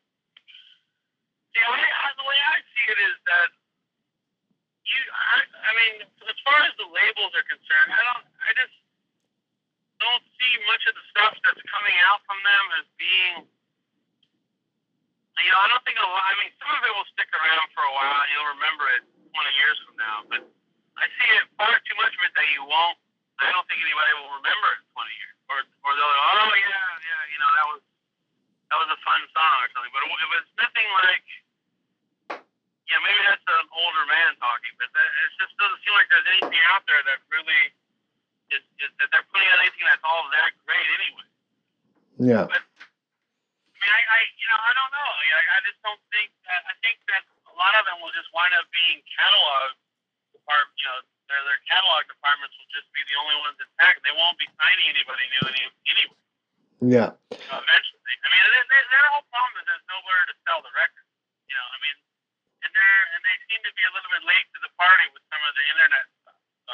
the 1.52 1.64
way 1.68 1.84
the 1.84 2.26
way 2.28 2.40
I 2.40 2.58
see 2.64 2.86
it 2.96 3.00
is 3.12 3.16
that 3.28 3.50
you, 4.88 5.00
I, 5.12 5.38
I 5.44 5.72
mean, 5.76 5.96
as 6.08 6.38
far 6.48 6.60
as 6.64 6.74
the 6.80 6.88
labels 6.88 7.32
are 7.36 7.48
concerned, 7.48 7.92
I 7.92 8.02
don't, 8.08 8.26
I 8.44 8.52
just 8.56 8.76
don't 10.00 10.26
see 10.40 10.54
much 10.68 10.84
of 10.88 10.96
the 10.96 11.06
stuff 11.12 11.36
that's 11.44 11.64
coming 11.68 11.96
out 12.08 12.24
from 12.24 12.40
them 12.40 12.66
as 12.80 12.86
being 12.96 13.36
you 15.42 15.52
know, 15.52 15.60
I 15.62 15.68
don't 15.70 15.84
think 15.86 15.98
a 15.98 16.06
lot. 16.06 16.24
I 16.26 16.34
mean, 16.42 16.52
some 16.62 16.72
of 16.72 16.82
it 16.86 16.92
will 16.94 17.10
stick 17.12 17.30
around 17.34 17.68
for 17.74 17.84
a 17.84 17.94
while. 17.94 18.22
You'll 18.34 18.52
remember 18.56 18.86
it 18.96 19.04
20 19.34 19.60
years 19.60 19.78
from 19.86 19.96
now. 19.98 20.18
But 20.30 20.42
I 20.98 21.06
see 21.18 21.30
it 21.38 21.46
far 21.58 21.74
too 21.74 21.98
much 21.98 22.14
of 22.14 22.22
it 22.26 22.34
that 22.38 22.48
you 22.54 22.64
won't. 22.66 22.98
I 23.42 23.50
don't 23.50 23.66
think 23.66 23.82
anybody 23.82 24.12
will 24.22 24.38
remember 24.38 24.68
it 24.78 24.86
in 24.86 24.90
20 24.94 25.22
years, 25.22 25.38
or 25.50 25.58
or 25.82 25.90
they'll 25.98 26.14
go, 26.14 26.22
oh 26.38 26.54
yeah, 26.54 26.90
yeah, 27.02 27.22
you 27.34 27.40
know, 27.42 27.52
that 27.58 27.68
was 27.74 27.82
that 28.70 28.78
was 28.78 28.90
a 28.94 29.00
fun 29.02 29.22
song 29.34 29.58
or 29.66 29.70
something. 29.74 29.94
But 29.94 30.06
it, 30.06 30.10
it 30.14 30.30
was 30.30 30.46
nothing 30.62 30.90
like. 31.02 31.28
Yeah, 32.92 33.00
maybe 33.08 33.24
that's 33.24 33.48
an 33.48 33.72
older 33.72 34.04
man 34.04 34.36
talking, 34.36 34.76
but 34.76 34.92
that, 34.92 35.08
it 35.24 35.32
just 35.40 35.56
doesn't 35.56 35.80
seem 35.80 35.96
like 35.96 36.12
there's 36.12 36.28
anything 36.28 36.60
out 36.76 36.84
there 36.84 37.00
that 37.08 37.24
really 37.32 37.72
is, 38.52 38.60
is 38.84 38.92
that 39.00 39.08
they're 39.16 39.24
putting 39.32 39.48
out 39.48 39.64
anything 39.64 39.88
that's 39.88 40.04
all 40.04 40.28
that 40.28 40.52
great 40.68 40.88
anyway. 41.00 41.28
Yeah. 42.20 42.52
But 42.52 42.60
I 42.60 43.76
mean, 43.80 43.92
I, 43.96 44.02
I 44.04 44.20
you 44.38 44.48
know, 44.52 44.60
I 44.60 44.72
don't 44.76 44.92
know. 44.92 45.08
I, 45.08 45.42
I 45.56 45.60
just 45.66 45.80
don't 45.82 46.04
think 46.14 46.30
that. 46.46 46.62
I 46.70 46.74
think 46.84 47.02
that 47.10 47.24
a 47.50 47.56
lot 47.58 47.74
of 47.80 47.88
them 47.90 47.98
will 48.04 48.14
just 48.14 48.30
wind 48.36 48.54
up 48.60 48.68
being 48.70 49.02
catalog 49.08 49.74
department. 50.36 50.76
You 50.78 50.88
know, 50.92 51.00
their 51.32 51.42
their 51.50 51.62
catalog 51.66 52.06
departments 52.06 52.54
will 52.60 52.72
just 52.76 52.92
be 52.94 53.02
the 53.10 53.16
only 53.18 53.38
ones 53.42 53.58
intact. 53.58 54.06
They 54.06 54.14
won't 54.14 54.38
be 54.38 54.46
signing 54.54 54.88
anybody 54.92 55.24
new 55.34 55.44
any, 55.50 55.64
anyway. 55.98 56.20
Yeah. 56.92 57.16
Uh, 57.32 57.56
eventually, 57.56 58.16
I 58.20 58.28
mean, 58.28 58.44
they, 58.52 58.64
they, 58.68 58.82
their 58.92 59.08
whole 59.16 59.24
problem 59.32 59.56
is 59.56 59.64
there's 59.64 59.88
nowhere 59.88 60.24
to 60.28 60.36
sell 60.44 60.60
the 60.60 60.74
record. 60.76 61.08
You 61.48 61.56
know, 61.56 61.68
I 61.72 61.78
mean, 61.80 61.98
and 62.68 62.72
they're 62.76 63.04
and 63.16 63.22
they 63.24 63.38
seem 63.48 63.62
to 63.64 63.72
be 63.72 63.84
a 63.88 63.92
little 63.96 64.12
bit 64.12 64.24
late 64.28 64.48
to 64.52 64.60
the 64.60 64.72
party 64.76 65.08
with 65.16 65.24
some 65.32 65.40
of 65.40 65.54
the 65.56 65.66
internet 65.72 66.06
stuff. 66.20 66.42
So. 66.68 66.74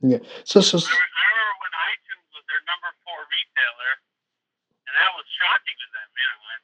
Yeah. 0.00 0.20
So 0.48 0.64
so 0.64 0.80
I 0.80 0.96
remember, 0.96 1.12
I 1.12 1.24
remember 1.28 1.56
when 1.60 1.72
iTunes 1.76 2.26
was 2.32 2.44
their 2.48 2.62
number 2.64 2.88
four 3.04 3.20
retailer, 3.28 3.92
and 4.88 4.92
that 4.96 5.12
was 5.12 5.28
shocking 5.28 5.76
to 5.76 5.88
them, 5.92 6.08
you 6.08 6.24
know. 6.24 6.40
And 6.56 6.62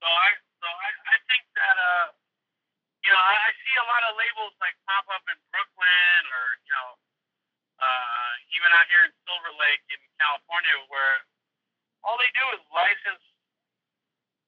so 0.00 0.08
I, 0.08 0.28
so 0.56 0.68
I, 0.72 0.88
I 1.04 1.16
think 1.28 1.44
that, 1.52 1.76
uh, 1.76 2.06
you 3.04 3.12
know, 3.12 3.20
I, 3.20 3.34
I 3.44 3.50
see 3.60 3.76
a 3.76 3.84
lot 3.84 4.02
of 4.08 4.16
labels 4.16 4.56
like 4.56 4.72
pop 4.88 5.04
up 5.12 5.24
in 5.28 5.36
Brooklyn 5.52 6.22
or 6.32 6.44
you 6.64 6.72
know, 6.80 6.90
uh, 7.76 8.32
even 8.56 8.72
out 8.72 8.88
here 8.88 9.04
in 9.04 9.12
Silver 9.28 9.52
Lake 9.60 9.84
in 9.92 10.00
California, 10.16 10.80
where 10.88 11.28
all 12.04 12.16
they 12.16 12.28
do 12.40 12.46
is 12.56 12.62
license, 12.72 13.24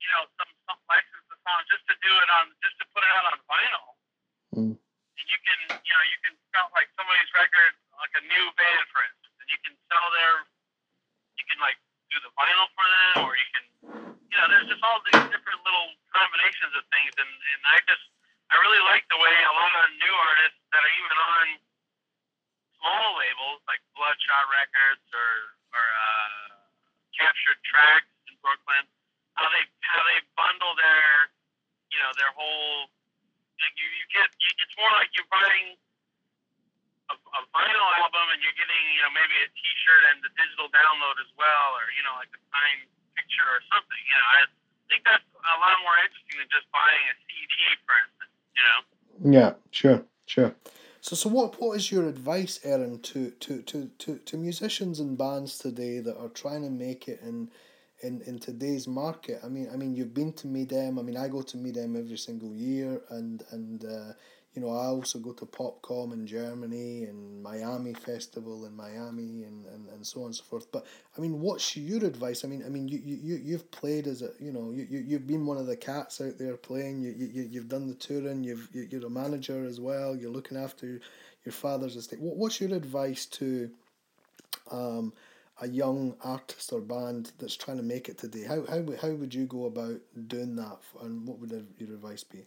you 0.00 0.08
know, 0.16 0.25
some 0.40 0.50
some 0.66 0.80
license 0.88 1.25
the 1.30 1.38
song 1.44 1.61
just 1.70 1.84
to 1.92 1.96
do 2.00 2.12
it 2.25 2.30
on, 2.40 2.44
just 2.64 2.76
to 2.80 2.87
put 2.96 3.04
it 3.04 3.12
out 3.20 3.26
on 3.32 3.38
vinyl 3.49 3.87
Mm. 4.56 4.75
and 4.76 5.26
you 5.30 5.38
can 5.46 5.61
you 5.84 5.94
know 5.94 6.04
you 6.11 6.18
can 6.26 6.34
sell 6.50 6.68
like 6.75 6.88
somebody's 6.99 7.30
record 7.37 7.72
like 8.00 8.14
a 8.16 8.25
new 8.26 8.46
band 8.58 8.84
for 8.90 9.00
instance 9.06 9.37
and 9.40 9.49
you 9.52 9.61
can 9.62 9.75
sell 9.92 10.06
their 10.16 10.34
you 11.40 11.44
can 11.49 11.61
like 11.62 11.78
do 12.12 12.18
the 12.25 12.32
vinyl 12.37 12.68
for 12.76 12.87
them 12.87 13.16
or 13.28 13.32
you 13.38 13.49
can 13.56 13.64
you 14.32 14.37
know 14.38 14.46
there's 14.52 14.68
just 14.68 14.82
all 14.84 15.00
these 15.08 15.25
different 15.32 15.61
little 15.64 15.88
combinations 16.12 16.72
of 16.76 16.84
things 16.92 17.14
and 17.18 17.30
and 17.30 17.62
I 17.70 17.78
just 17.88 18.04
I 18.52 18.61
really 18.61 18.84
like 18.88 19.04
the 19.08 19.20
way 19.20 19.34
a 19.34 19.54
lot 19.56 19.72
of 19.72 19.87
new 19.99 20.14
artists 20.18 20.62
that 20.72 20.82
are 20.84 20.94
even 21.00 21.18
on 21.18 21.46
small 22.80 23.06
labels 23.18 23.61
like 23.68 23.82
Bloodshot 23.96 24.46
Records 24.52 25.06
or 25.14 25.30
Captured 27.23 27.61
Tracks 27.62 28.11
in 28.26 28.35
Brooklyn 28.43 28.85
how 29.37 29.49
they 29.49 29.64
how 29.85 30.00
they 30.05 30.19
bundle 30.37 30.75
their 30.76 31.33
you 31.93 31.99
know 32.00 32.12
their 32.17 32.33
whole 32.37 32.88
like 33.61 33.75
you, 33.79 33.87
you 33.87 34.07
get 34.11 34.29
you, 34.43 34.50
it's 34.59 34.76
more 34.76 34.91
like 34.99 35.09
you're 35.14 35.29
buying 35.31 35.79
a, 37.11 37.14
a 37.14 37.41
vinyl 37.55 37.91
album 38.02 38.26
and 38.35 38.41
you're 38.43 38.57
getting 38.59 38.83
you 38.99 39.02
know 39.07 39.12
maybe 39.14 39.37
a 39.41 39.49
T-shirt 39.55 40.02
and 40.12 40.19
the 40.25 40.33
digital 40.35 40.69
download 40.73 41.17
as 41.23 41.31
well, 41.38 41.79
or 41.79 41.87
you 41.95 42.02
know 42.05 42.14
like 42.19 42.33
a 42.35 42.41
signed 42.50 42.88
picture 43.17 43.47
or 43.47 43.62
something. 43.71 44.02
You 44.09 44.17
know, 44.17 44.29
I 44.29 44.41
think 44.91 45.00
that's 45.07 45.25
a 45.25 45.57
lot 45.62 45.76
more 45.85 45.97
interesting 46.02 46.43
than 46.43 46.50
just 46.50 46.67
buying 46.75 47.05
a 47.09 47.14
CD, 47.29 47.52
for 47.87 47.95
instance. 47.97 48.35
You 48.52 48.64
know. 48.67 48.79
Yeah, 49.23 49.50
sure, 49.71 50.00
sure. 50.26 50.52
So, 51.02 51.16
so 51.16 51.28
what, 51.30 51.61
what 51.61 51.76
is 51.76 51.90
your 51.90 52.06
advice, 52.06 52.61
Erin, 52.62 53.00
to, 53.00 53.32
to, 53.32 53.61
to, 53.62 53.90
to, 53.99 54.18
to 54.18 54.37
musicians 54.37 55.00
and 55.00 55.18
bands 55.18 55.59
today 55.59 55.99
that 55.99 56.16
are 56.16 56.28
trying 56.28 56.62
to 56.62 56.71
make 56.71 57.09
it 57.09 57.21
in, 57.23 57.50
in, 58.02 58.21
in 58.23 58.38
today's 58.38 58.87
market? 58.87 59.40
I 59.44 59.49
mean, 59.49 59.68
I 59.73 59.76
mean, 59.76 59.97
you've 59.97 60.14
been 60.14 60.32
to 60.35 60.47
MIDEM. 60.47 61.00
I 61.00 61.02
mean, 61.02 61.16
I 61.16 61.26
go 61.26 61.42
to 61.42 61.56
MIDEM 61.56 61.97
every 61.97 62.16
single 62.16 62.54
year, 62.54 63.00
and 63.11 63.42
and 63.50 63.85
uh, 63.85 64.12
you 64.54 64.61
know, 64.61 64.71
I 64.71 64.87
also 64.87 65.18
go 65.18 65.32
to 65.32 65.47
Popkomm 65.47 66.12
in 66.12 66.26
Germany 66.26 67.04
and 67.04 67.42
Miami 67.42 67.94
Festival 67.94 68.66
in 68.66 68.76
Miami 68.76 69.44
and, 69.44 69.64
and, 69.66 69.88
and 69.88 70.06
so 70.06 70.21
on 70.21 70.26
and 70.26 70.35
so 70.35 70.44
forth. 70.44 70.71
But 70.71 70.85
I 71.16 71.21
mean, 71.23 71.40
what's 71.40 71.75
your 71.75 72.04
advice? 72.04 72.44
I 72.44 72.49
mean, 72.49 72.62
I 72.64 72.68
mean, 72.68 72.87
you 72.87 73.00
you, 73.02 73.18
you 73.23 73.40
you've 73.42 73.71
played 73.71 74.06
as 74.06 74.21
a 74.21 74.30
you 74.38 74.52
know 74.52 74.71
you, 74.71 74.87
you 74.90 74.99
you've 74.99 75.26
been 75.26 75.47
one 75.47 75.56
of 75.56 75.66
the 75.66 75.76
cats 75.76 76.21
out 76.21 76.37
there 76.38 76.56
playing. 76.56 77.00
You 77.00 77.12
you 77.12 77.49
you've 77.50 77.68
done 77.68 77.87
the 77.87 77.94
touring. 77.94 78.44
You've 78.44 78.68
you, 78.75 78.87
you're 78.90 79.06
a 79.06 79.11
manager 79.11 79.64
as 79.64 79.80
well. 79.80 80.14
You're 80.14 80.30
looking 80.30 80.59
after 80.59 81.00
your 81.44 81.52
father's 81.52 81.97
estate. 81.97 82.21
What 82.21 82.37
what's 82.37 82.61
your 82.61 82.75
advice 82.75 83.25
to 83.26 83.71
um, 84.71 85.14
a 85.62 85.68
young 85.68 86.14
artist 86.23 86.73
or 86.73 86.80
band 86.80 87.32
that's 87.38 87.56
trying 87.56 87.78
to 87.78 87.82
make 87.82 88.11
it 88.11 88.18
today? 88.18 88.44
How 88.44 88.66
how 88.66 88.85
how 89.00 89.12
would 89.12 89.35
you 89.35 89.47
go 89.47 89.64
about 89.64 89.99
doing 90.26 90.56
that? 90.56 90.78
And 91.02 91.26
what 91.26 91.38
would 91.38 91.50
your 91.78 91.94
advice 91.94 92.23
be? 92.23 92.44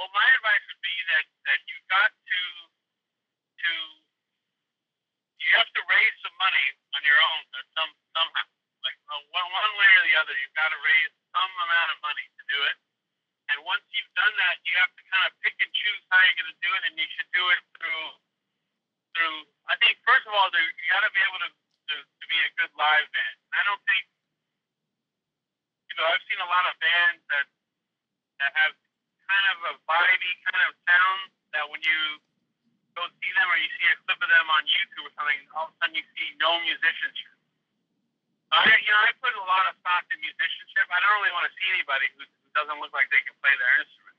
Well, 0.00 0.08
my 0.16 0.28
advice 0.32 0.64
would 0.64 0.80
be 0.80 0.96
that 1.12 1.26
that 1.44 1.60
you've 1.68 1.88
got 1.92 2.08
to 2.08 2.40
to 3.60 3.72
you 5.44 5.50
have 5.60 5.68
to 5.76 5.79
raise 5.90 6.16
some 6.22 6.36
money 6.38 6.66
on 6.94 7.00
your 7.02 7.18
own 7.18 7.40
uh, 7.58 7.66
some 7.74 7.90
somehow. 8.14 8.46
Like 8.80 8.96
uh, 9.10 9.22
one 9.34 9.48
one 9.50 9.74
way 9.76 9.90
or 10.00 10.04
the 10.08 10.16
other, 10.22 10.34
you've 10.38 10.56
got 10.56 10.70
to 10.70 10.80
raise 10.80 11.12
some 11.34 11.52
amount 11.52 11.90
of 11.92 11.98
money 12.00 12.24
to 12.24 12.42
do 12.48 12.58
it. 12.70 12.76
And 13.50 13.58
once 13.66 13.82
you've 13.90 14.14
done 14.14 14.34
that, 14.38 14.62
you 14.62 14.74
have 14.78 14.94
to 14.94 15.02
kind 15.10 15.24
of 15.26 15.32
pick 15.42 15.58
and 15.58 15.70
choose 15.74 16.02
how 16.08 16.22
you're 16.22 16.38
going 16.38 16.52
to 16.54 16.60
do 16.62 16.70
it, 16.70 16.82
and 16.86 16.94
you 16.94 17.08
should 17.18 17.30
do 17.34 17.44
it 17.50 17.60
through 17.76 18.06
through. 19.14 19.38
I 19.66 19.74
think 19.82 19.98
first 20.06 20.24
of 20.26 20.32
all, 20.32 20.48
you 20.54 20.86
got 20.94 21.02
to 21.02 21.12
be 21.12 21.22
able 21.26 21.40
to, 21.44 21.50
to 21.50 21.94
to 22.06 22.24
be 22.30 22.38
a 22.38 22.50
good 22.56 22.72
live 22.78 23.06
band. 23.10 23.36
I 23.54 23.60
don't 23.66 23.82
think 23.84 24.04
you 25.90 25.94
know. 25.98 26.06
I've 26.06 26.24
seen 26.30 26.40
a 26.40 26.50
lot 26.50 26.64
of 26.70 26.74
bands 26.78 27.22
that 27.34 27.46
that 28.40 28.52
have 28.54 28.74
kind 29.28 29.46
of 29.54 29.58
a 29.70 29.74
vibey 29.86 30.32
kind 30.46 30.62
of 30.66 30.70
sound 30.86 31.20
that 31.54 31.64
when 31.70 31.82
you 31.82 32.18
go 32.94 33.06
see 33.22 33.32
them 33.32 33.46
or 33.46 33.48
you 33.60 33.70
see 33.76 33.88
a 33.92 33.96
clip 34.08 34.18
of 34.20 34.28
them 34.28 34.48
on 34.48 34.62
YouTube 34.66 35.04
or 35.04 35.12
something, 35.14 35.40
all 35.54 35.68
of 35.68 35.72
a 35.72 35.74
sudden 35.80 35.94
you 35.94 36.04
see 36.16 36.28
no 36.40 36.56
musicianship. 36.64 37.36
I, 38.50 38.66
you 38.66 38.90
know, 38.90 39.02
I 39.06 39.14
put 39.22 39.30
a 39.30 39.46
lot 39.46 39.70
of 39.70 39.78
stock 39.78 40.02
in 40.10 40.18
musicianship. 40.18 40.86
I 40.90 40.98
don't 40.98 41.14
really 41.22 41.34
want 41.36 41.46
to 41.46 41.54
see 41.54 41.68
anybody 41.70 42.10
who, 42.18 42.26
who 42.26 42.48
doesn't 42.58 42.78
look 42.82 42.90
like 42.90 43.06
they 43.14 43.22
can 43.22 43.36
play 43.38 43.54
their 43.54 43.72
instrument. 43.78 44.16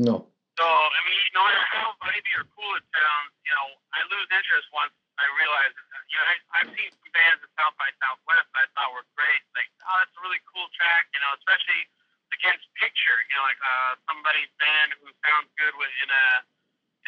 No. 0.00 0.16
So, 0.56 0.66
I 0.66 1.00
mean, 1.04 1.20
no 1.36 1.44
matter 1.44 1.66
how 1.70 1.94
vibey 2.00 2.32
or 2.40 2.48
cool 2.56 2.72
it 2.80 2.86
sounds, 2.90 3.30
you 3.44 3.52
know, 3.54 3.78
I 3.94 4.02
lose 4.08 4.26
interest 4.32 4.66
once 4.74 4.90
I 5.20 5.26
realize 5.38 5.70
that, 5.70 5.86
you 6.10 6.16
know, 6.18 6.26
I, 6.26 6.34
I've 6.58 6.70
seen 6.74 6.90
some 6.90 7.12
bands 7.14 7.44
at 7.44 7.50
South 7.54 7.76
by 7.78 7.92
Southwest 8.00 8.48
that 8.56 8.66
I 8.66 8.68
thought 8.74 8.90
were 8.96 9.06
great. 9.14 9.42
Like, 9.54 9.70
oh, 9.86 9.96
that's 10.02 10.14
a 10.16 10.20
really 10.24 10.42
cool 10.50 10.66
track, 10.74 11.06
you 11.14 11.20
know, 11.22 11.30
especially 11.38 11.86
against 12.34 12.66
picture, 12.74 13.18
you 13.30 13.34
know, 13.38 13.44
like 13.46 13.60
uh, 13.62 13.92
somebody's 14.10 14.50
band 14.58 14.98
who 14.98 15.12
sounds 15.22 15.46
good 15.60 15.74
with, 15.78 15.92
in 16.02 16.10
a 16.10 16.26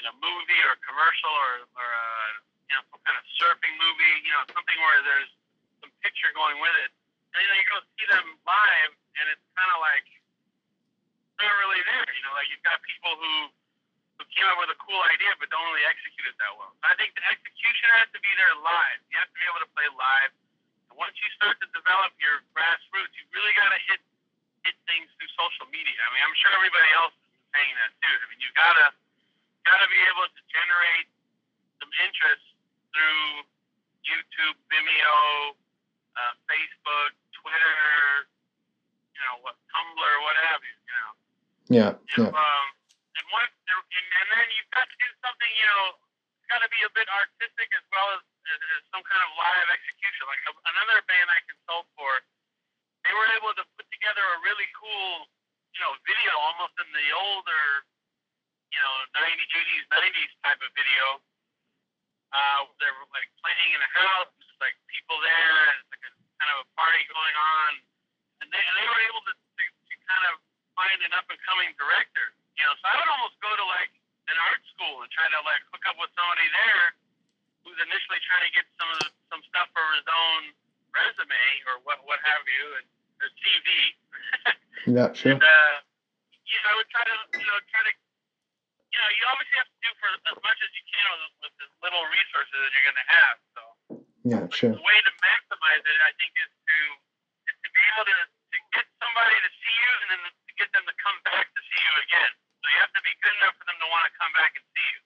in 0.00 0.04
a 0.08 0.14
movie 0.16 0.60
or 0.64 0.74
a 0.74 0.80
commercial 0.80 1.28
or, 1.28 1.68
or 1.76 1.88
uh, 1.92 2.28
you 2.72 2.74
know, 2.74 2.82
some 2.88 3.02
kind 3.04 3.16
of 3.20 3.24
surfing 3.36 3.76
movie, 3.76 4.14
you 4.24 4.32
know, 4.32 4.42
something 4.50 4.78
where 4.80 5.00
there's 5.04 5.30
some 5.84 5.92
picture 6.00 6.32
going 6.32 6.56
with 6.58 6.74
it. 6.82 6.90
And, 7.36 7.38
you 7.44 7.46
know, 7.46 7.56
you 7.60 7.66
go 7.68 7.78
see 7.94 8.06
them 8.10 8.26
live, 8.42 8.92
and 9.20 9.24
it's 9.30 9.44
kind 9.54 9.70
of 9.70 9.78
like, 9.84 10.08
not 11.40 11.56
really 11.56 11.82
there. 11.88 12.08
You 12.12 12.22
know, 12.28 12.36
like 12.36 12.48
you've 12.52 12.64
got 12.64 12.76
people 12.84 13.16
who 13.16 13.32
who 14.20 14.28
came 14.36 14.44
up 14.52 14.60
with 14.60 14.68
a 14.68 14.76
cool 14.84 15.00
idea 15.08 15.32
but 15.40 15.48
don't 15.48 15.64
really 15.72 15.88
execute 15.88 16.28
it 16.28 16.36
that 16.36 16.52
well. 16.60 16.76
I 16.84 16.92
think 17.00 17.16
the 17.16 17.24
execution 17.24 17.88
has 17.96 18.12
to 18.12 18.20
be 18.20 18.28
there 18.36 18.52
live. 18.60 19.00
You 19.08 19.16
have 19.16 19.32
to 19.32 19.38
be 19.40 19.48
able 19.48 19.64
to 19.64 19.70
play 19.72 19.88
live. 19.96 20.32
And 20.92 21.00
once 21.00 21.16
you 21.16 21.28
start 21.40 21.56
to 21.64 21.68
develop 21.72 22.12
your 22.20 22.44
grassroots, 22.52 23.16
you 23.16 23.24
really 23.32 23.56
got 23.56 23.72
to 23.72 23.80
hit 23.88 24.00
hit 24.68 24.76
things 24.84 25.08
through 25.16 25.32
social 25.40 25.64
media. 25.72 25.96
I 25.96 26.08
mean, 26.12 26.20
I'm 26.20 26.36
sure 26.36 26.52
everybody 26.52 26.92
else 27.00 27.16
is 27.16 27.40
saying 27.56 27.74
that 27.80 27.96
too. 28.04 28.12
I 28.12 28.24
mean, 28.28 28.40
you 28.44 28.52
gotta 28.52 28.92
gotta 29.66 29.86
be 29.88 30.00
able 30.10 30.26
to 30.28 30.40
generate 30.50 31.08
some 31.80 31.90
interest 32.04 32.44
through 32.92 33.46
YouTube, 34.04 34.56
Vimeo, 34.72 35.54
uh, 36.16 36.32
Facebook, 36.48 37.12
Twitter, 37.36 38.28
you 39.14 39.20
know, 39.28 39.44
what 39.44 39.56
Tumblr, 39.72 40.14
what 40.24 40.36
have 40.50 40.60
you. 40.64 40.76
You 40.88 40.94
know. 40.96 41.10
Yeah. 41.70 41.90
If, 41.96 42.18
Yeah. 42.18 42.32
um, 42.32 42.66
and 43.16 43.26
one, 43.30 43.44
and, 43.46 43.80
and 43.84 44.26
then 44.32 44.46
you've 44.56 44.72
got 44.72 44.88
to 44.88 44.96
do 44.96 45.10
something, 45.20 45.50
you 45.54 45.66
know, 45.68 45.84
it's 46.40 46.48
got 46.48 46.60
to 46.64 46.70
be 46.72 46.80
a 46.82 46.92
bit 46.96 47.06
artistic 47.12 47.68
as 47.76 47.84
well 47.92 48.08
as, 48.16 48.22
as, 48.48 48.60
as 48.78 48.80
some 48.90 49.04
kind 49.04 49.22
of 49.22 49.30
live 49.36 49.68
execution. 49.70 50.24
Like 50.26 50.42
a, 50.48 50.52
another 50.56 50.98
band 51.06 51.28
I 51.28 51.38
consult 51.46 51.86
for, 51.94 52.10
they 53.04 53.12
were 53.12 53.28
able 53.36 53.52
to 53.56 53.64
put 53.76 53.86
together 53.92 54.24
a 54.24 54.36
really 54.42 54.68
cool, 54.76 55.28
you 55.76 55.80
know, 55.84 55.92
video 56.04 56.32
almost 56.40 56.74
in 56.80 56.88
the 56.90 57.06
older, 57.14 57.64
you 58.70 58.80
know, 58.80 58.94
90s, 59.18 59.50
80s, 59.50 59.84
90s 59.90 60.32
type 60.46 60.60
of 60.62 60.70
video. 60.78 61.18
Uh, 62.30 62.62
they 62.78 62.90
were 62.94 63.08
like 63.10 63.26
playing 63.42 63.70
in 63.74 63.80
a 63.82 63.90
house, 63.90 64.30
and 64.30 64.42
just 64.46 64.58
like 64.62 64.74
people 64.86 65.18
there, 65.18 65.58
and 65.74 65.82
it's 65.82 65.90
like 65.90 66.04
a 66.06 66.12
kind 66.38 66.50
of 66.54 66.58
a 66.62 66.66
party 66.78 67.02
going 67.10 67.36
on, 67.36 67.70
and 68.42 68.48
they, 68.54 68.62
and 68.62 68.74
they 68.78 68.86
were 68.86 69.02
able 69.10 69.22
to, 69.26 69.34
to, 69.34 69.64
to 69.66 69.94
kind 70.06 70.24
of 70.30 70.34
find 70.78 70.98
an 71.02 71.10
up 71.18 71.26
and 71.26 71.40
coming 71.42 71.74
director. 71.74 72.30
You 72.54 72.62
know, 72.70 72.74
so 72.78 72.84
I 72.86 72.94
would 73.02 73.10
almost 73.10 73.34
go 73.42 73.50
to 73.50 73.66
like 73.66 73.90
an 74.30 74.38
art 74.38 74.62
school 74.70 75.02
and 75.02 75.10
try 75.10 75.26
to 75.26 75.40
like 75.42 75.62
hook 75.74 75.82
up 75.90 75.98
with 75.98 76.14
somebody 76.14 76.46
there 76.54 76.94
who's 77.66 77.78
initially 77.82 78.22
trying 78.24 78.46
to 78.46 78.52
get 78.54 78.66
some 78.78 78.88
of 78.94 78.98
the, 79.02 79.08
some 79.28 79.42
stuff 79.50 79.66
for 79.74 79.82
his 79.98 80.06
own 80.06 80.54
resume 80.94 81.46
or 81.66 81.82
what 81.82 81.98
what 82.06 82.22
have 82.22 82.46
you 82.46 82.64
and 82.78 82.86
or 83.20 83.28
CV. 83.42 83.68
Yeah, 84.88 85.12
sure. 85.12 85.36
And 85.36 85.44
uh, 85.44 85.76
know, 85.84 86.72
I 86.72 86.74
would 86.80 86.88
try 86.88 87.04
to 87.04 87.16
you 87.36 87.44
know 87.44 87.58
try 87.68 87.82
to 87.84 87.92
you 88.90 88.98
know 88.98 89.10
you 89.14 89.22
obviously 89.30 89.56
have 89.58 89.70
to 89.70 89.80
do 89.80 89.90
for 90.02 90.08
as 90.10 90.38
much 90.42 90.58
as 90.60 90.70
you 90.74 90.84
can 90.90 91.04
with, 91.14 91.34
with 91.46 91.54
as 91.64 91.72
little 91.82 92.04
resources 92.10 92.56
that 92.58 92.70
you're 92.74 92.86
going 92.90 93.00
to 93.00 93.10
have. 93.10 93.36
So. 93.54 93.62
Yeah, 94.26 94.44
sure. 94.52 94.74
The 94.76 94.84
way 94.84 94.98
to 95.00 95.12
maximize 95.24 95.80
it, 95.80 95.98
I 96.04 96.12
think, 96.20 96.32
is 96.36 96.52
to 96.52 96.78
is 97.48 97.56
to 97.64 97.68
be 97.72 97.82
able 97.96 98.06
to, 98.10 98.18
to 98.28 98.58
get 98.76 98.86
somebody 99.00 99.36
to 99.40 99.50
see 99.50 99.76
you 99.80 99.92
and 100.04 100.08
then 100.12 100.22
to 100.28 100.52
get 100.60 100.68
them 100.76 100.84
to 100.84 100.94
come 101.00 101.18
back 101.24 101.46
to 101.48 101.60
see 101.64 101.80
you 101.80 101.94
again. 102.04 102.32
So 102.60 102.64
you 102.68 102.78
have 102.84 102.92
to 102.92 103.02
be 103.02 103.12
good 103.24 103.34
enough 103.40 103.56
for 103.56 103.64
them 103.64 103.78
to 103.80 103.86
want 103.88 104.04
to 104.04 104.12
come 104.20 104.32
back 104.36 104.52
and 104.58 104.64
see 104.76 104.86
you. 104.92 105.00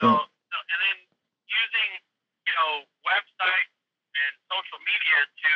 So, 0.00 0.06
Hmm. 0.08 0.24
so 0.24 0.56
and 0.56 0.80
then 0.82 0.98
using 1.46 1.90
you 2.48 2.54
know 2.56 2.88
website 3.04 3.68
and 4.12 4.32
social 4.48 4.80
media 4.84 5.18
to 5.28 5.52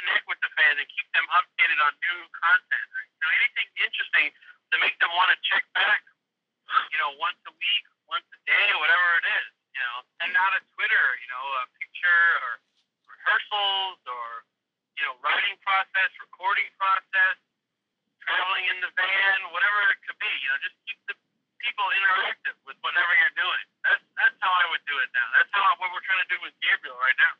connect 0.00 0.24
with 0.28 0.40
the 0.40 0.50
fans 0.56 0.80
and 0.80 0.88
keep 0.88 1.08
them 1.12 1.26
updated 1.36 1.78
on 1.80 1.92
new 2.00 2.20
content. 2.32 2.86
You 2.92 3.20
know, 3.24 3.30
anything 3.44 3.68
interesting 3.84 4.26
to 4.72 4.76
make 4.80 4.96
them 5.00 5.12
want 5.16 5.32
to 5.32 5.38
check 5.44 5.64
back. 5.76 6.00
You 6.94 6.98
know, 7.02 7.18
once 7.18 7.40
a 7.50 7.52
week, 7.52 7.84
once 8.06 8.24
a 8.30 8.40
day, 8.46 8.66
whatever 8.78 9.08
it 9.20 9.26
is. 9.26 9.48
You 9.74 9.82
know, 9.82 9.96
send 10.22 10.32
out 10.38 10.52
a 10.54 10.62
Twitter. 10.78 11.06
You 11.18 11.28
know, 11.34 11.44
a 11.60 11.64
picture 11.82 12.24
or 12.46 12.52
rehearsals 13.10 13.98
or 14.06 14.46
you 14.96 15.04
know 15.04 15.18
writing 15.20 15.58
process, 15.66 16.08
recording 16.22 16.70
process, 16.78 17.36
traveling 18.22 18.70
in 18.70 18.78
the 18.80 18.90
van, 18.94 19.38
whatever 19.50 19.78
it 19.90 19.98
could 20.06 20.16
be. 20.22 20.30
You 20.40 20.48
know, 20.54 20.58
just 20.62 20.78
keep 20.86 21.00
the 21.10 21.16
people 21.58 21.84
interactive 21.92 22.56
with 22.64 22.78
whatever 22.86 23.12
you're 23.18 23.34
doing. 23.36 23.64
That's 23.84 24.04
that's 24.14 24.38
how 24.38 24.54
I 24.54 24.64
would 24.70 24.84
do 24.86 24.94
it 25.02 25.10
now. 25.12 25.26
That's 25.36 25.50
how 25.50 25.74
what 25.82 25.90
we're 25.90 26.06
trying 26.06 26.22
to 26.22 26.30
do 26.30 26.38
with 26.40 26.54
Gabriel 26.62 26.96
right 27.02 27.18
now. 27.18 27.34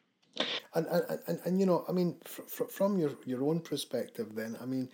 And, 0.75 0.87
and, 0.87 1.03
and, 1.27 1.39
and 1.47 1.55
you 1.59 1.67
know, 1.67 1.80
I 1.91 1.93
mean, 1.93 2.17
fr- 2.25 2.43
fr- 2.43 2.71
from 2.71 2.99
your, 2.99 3.11
your 3.27 3.43
own 3.43 3.61
perspective, 3.61 4.37
then, 4.37 4.57
I 4.63 4.67
mean, 4.67 4.89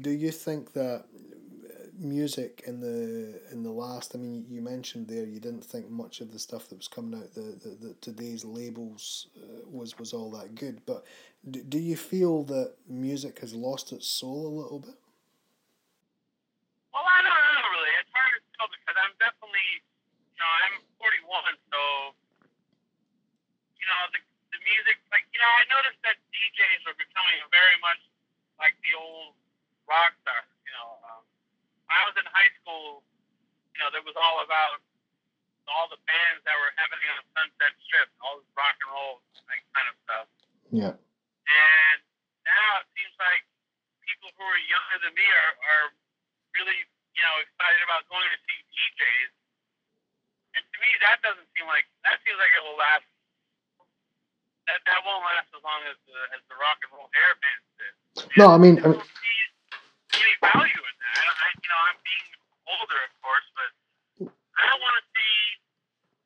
do 0.00 0.10
you 0.10 0.30
think 0.30 0.72
that 0.72 1.04
uh, 1.04 1.86
music 1.98 2.62
in 2.66 2.80
the 2.80 3.40
in 3.52 3.62
the 3.62 3.70
last? 3.70 4.14
I 4.14 4.18
mean, 4.18 4.46
you 4.48 4.62
mentioned 4.62 5.08
there 5.08 5.26
you 5.26 5.38
didn't 5.38 5.64
think 5.64 5.90
much 5.90 6.22
of 6.22 6.32
the 6.32 6.38
stuff 6.38 6.68
that 6.68 6.78
was 6.78 6.88
coming 6.88 7.20
out 7.20 7.34
the, 7.34 7.58
the, 7.60 7.88
the 7.88 7.94
today's 8.00 8.44
labels 8.44 9.26
uh, 9.36 9.68
was 9.68 9.98
was 9.98 10.14
all 10.14 10.30
that 10.30 10.54
good. 10.54 10.80
But 10.86 11.04
do, 11.50 11.62
do 11.62 11.78
you 11.78 11.96
feel 11.96 12.44
that 12.44 12.72
music 12.88 13.40
has 13.40 13.52
lost 13.52 13.92
its 13.92 14.06
soul 14.06 14.46
a 14.46 14.54
little 14.62 14.78
bit? 14.78 14.96
Well, 16.94 17.04
I 17.04 17.20
don't 17.20 17.28
know 17.28 17.68
really. 17.76 17.92
It's 18.00 18.12
hard 18.16 18.32
to 18.32 18.40
tell 18.56 18.68
because 18.72 18.96
I'm 18.96 19.12
definitely, 19.20 19.68
you 20.32 20.40
know, 20.40 20.50
I'm 20.64 20.76
41, 20.96 21.60
so 21.68 21.80
you 23.76 23.84
know 23.84 24.00
the 24.16 24.20
the 24.56 24.60
music. 24.64 24.96
Like 25.12 25.28
you 25.36 25.40
know, 25.42 25.52
I 25.52 25.64
noticed 25.68 26.00
that 26.08 26.16
DJs 26.42 26.82
are 26.90 26.98
becoming 26.98 27.38
very 27.54 27.78
much 27.78 28.02
like 28.58 28.74
the 28.82 28.98
old 28.98 29.38
rock 29.86 30.10
stars. 30.26 30.50
You 30.66 30.74
know, 30.74 30.90
um, 31.06 31.22
when 31.86 31.94
I 31.94 32.02
was 32.10 32.16
in 32.18 32.26
high 32.26 32.50
school, 32.58 33.06
you 33.74 33.78
know, 33.78 33.94
there 33.94 34.02
was 34.02 34.18
all 34.18 34.42
about 34.42 34.82
all 35.70 35.86
the 35.86 36.00
bands 36.10 36.42
that 36.42 36.58
were 36.58 36.74
happening 36.74 37.06
on 37.14 37.22
Sunset 37.38 37.72
Strip, 37.86 38.10
all 38.18 38.42
this 38.42 38.50
rock 38.58 38.74
and 38.82 38.90
roll 38.90 39.22
like 39.46 39.62
kind 39.70 39.86
of 39.86 39.96
stuff. 40.02 40.26
Yeah. 40.74 40.94
And 40.98 41.98
now 42.42 42.82
it 42.82 42.86
seems 42.98 43.14
like 43.22 43.46
people 44.02 44.34
who 44.34 44.42
are 44.42 44.62
younger 44.66 44.98
than 45.06 45.12
me 45.14 45.22
are, 45.22 45.54
are 45.54 45.86
really, 46.58 46.78
you 47.14 47.22
know, 47.22 47.34
excited 47.46 47.80
about 47.86 48.02
going 48.10 48.26
to 48.26 48.38
see 48.42 48.58
DJs. 48.74 49.30
And 50.58 50.62
to 50.66 50.76
me, 50.82 50.90
that 51.06 51.22
doesn't 51.22 51.48
seem 51.54 51.70
like 51.70 51.86
that 52.02 52.18
seems 52.26 52.36
like 52.36 52.52
it 52.52 52.62
will 52.66 52.76
last. 52.76 53.06
That 54.72 54.80
that 54.88 55.04
won't 55.04 55.20
last 55.20 55.52
as 55.52 55.60
long 55.60 55.84
as 55.84 56.00
the 56.08 56.16
as 56.32 56.40
the 56.48 56.56
rock 56.56 56.80
and 56.80 56.96
roll 56.96 57.12
hair 57.12 57.36
bands 57.44 57.68
did. 57.76 57.92
No, 58.40 58.48
I 58.48 58.56
mean, 58.56 58.80
I 58.80 58.88
I 58.88 58.96
mean, 58.96 59.04
any 60.16 60.34
value 60.40 60.80
in 60.80 60.96
that. 60.96 61.12
I, 61.12 61.28
I, 61.28 61.48
you 61.60 61.68
know, 61.68 61.80
I'm 61.92 62.00
being 62.00 62.28
older, 62.72 62.98
of 63.04 63.12
course, 63.20 63.48
but 63.52 63.70
I 64.32 64.62
don't 64.72 64.80
want 64.80 64.96
to 64.96 65.04
see. 65.12 65.36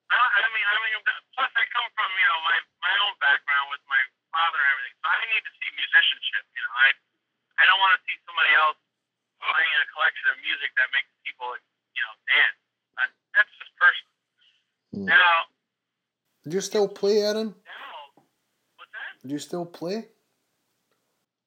I, 0.06 0.14
don't, 0.14 0.30
I 0.30 0.46
mean, 0.54 0.62
I 0.62 0.76
mean, 0.78 0.94
plus 1.34 1.50
I 1.58 1.64
come 1.74 1.90
from 1.98 2.06
you 2.06 2.26
know 2.30 2.38
my 2.46 2.56
my 2.86 2.94
own 3.02 3.18
background 3.18 3.66
with 3.74 3.82
my 3.90 3.98
father 4.30 4.62
and 4.62 4.70
everything, 4.78 4.94
so 5.02 5.06
I 5.10 5.16
need 5.26 5.42
to 5.42 5.54
see 5.58 5.68
musicianship. 5.74 6.46
You 6.54 6.62
know, 6.62 6.74
I 6.86 6.86
I 7.58 7.62
don't 7.66 7.82
want 7.82 7.98
to 7.98 8.00
see 8.06 8.14
somebody 8.30 8.54
else 8.62 8.78
playing 9.42 9.74
a 9.82 9.86
collection 9.90 10.26
of 10.30 10.38
music 10.38 10.70
that 10.78 10.86
makes 10.94 11.10
people 11.26 11.50
you 11.98 12.02
know 12.06 12.14
dance. 12.30 12.62
I, 12.94 13.10
that's 13.34 13.50
just 13.58 13.74
personal. 13.74 14.14
Mm. 15.02 15.10
Now, 15.10 15.50
do 16.46 16.54
you 16.54 16.62
still 16.62 16.86
play, 16.86 17.26
Erin? 17.26 17.58
Do 19.26 19.34
you 19.34 19.42
still 19.42 19.66
play? 19.66 20.06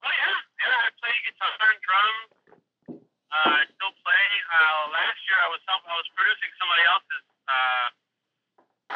Oh 0.04 0.12
yeah, 0.12 0.36
yeah. 0.60 0.86
I 0.86 0.90
play 1.00 1.16
guitar 1.24 1.56
and 1.72 1.80
drums. 1.80 2.30
Uh, 3.30 3.62
I 3.62 3.64
still 3.72 3.94
play. 4.04 4.26
Uh, 4.52 4.84
last 4.92 5.20
year 5.30 5.40
I 5.40 5.50
was 5.54 5.62
help, 5.70 5.86
I 5.88 5.96
was 5.96 6.10
producing 6.18 6.52
somebody 6.60 6.84
else's 6.92 7.26
uh, 7.48 7.88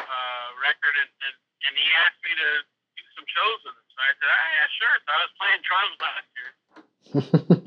uh, 0.04 0.48
record, 0.60 0.94
and, 1.00 1.10
and 1.10 1.36
and 1.64 1.72
he 1.80 1.86
asked 2.04 2.20
me 2.26 2.32
to 2.36 2.48
do 2.92 3.02
some 3.16 3.26
shows 3.30 3.58
with 3.64 3.72
him. 3.72 3.88
So 3.88 3.98
I 4.04 4.12
said, 4.20 4.28
ah, 4.28 4.48
yeah, 4.52 4.68
sure. 4.76 4.96
So 5.00 5.08
I 5.14 5.20
was 5.24 5.32
playing 5.40 5.62
drums 5.64 5.96
last 6.02 6.28
year, 6.36 6.50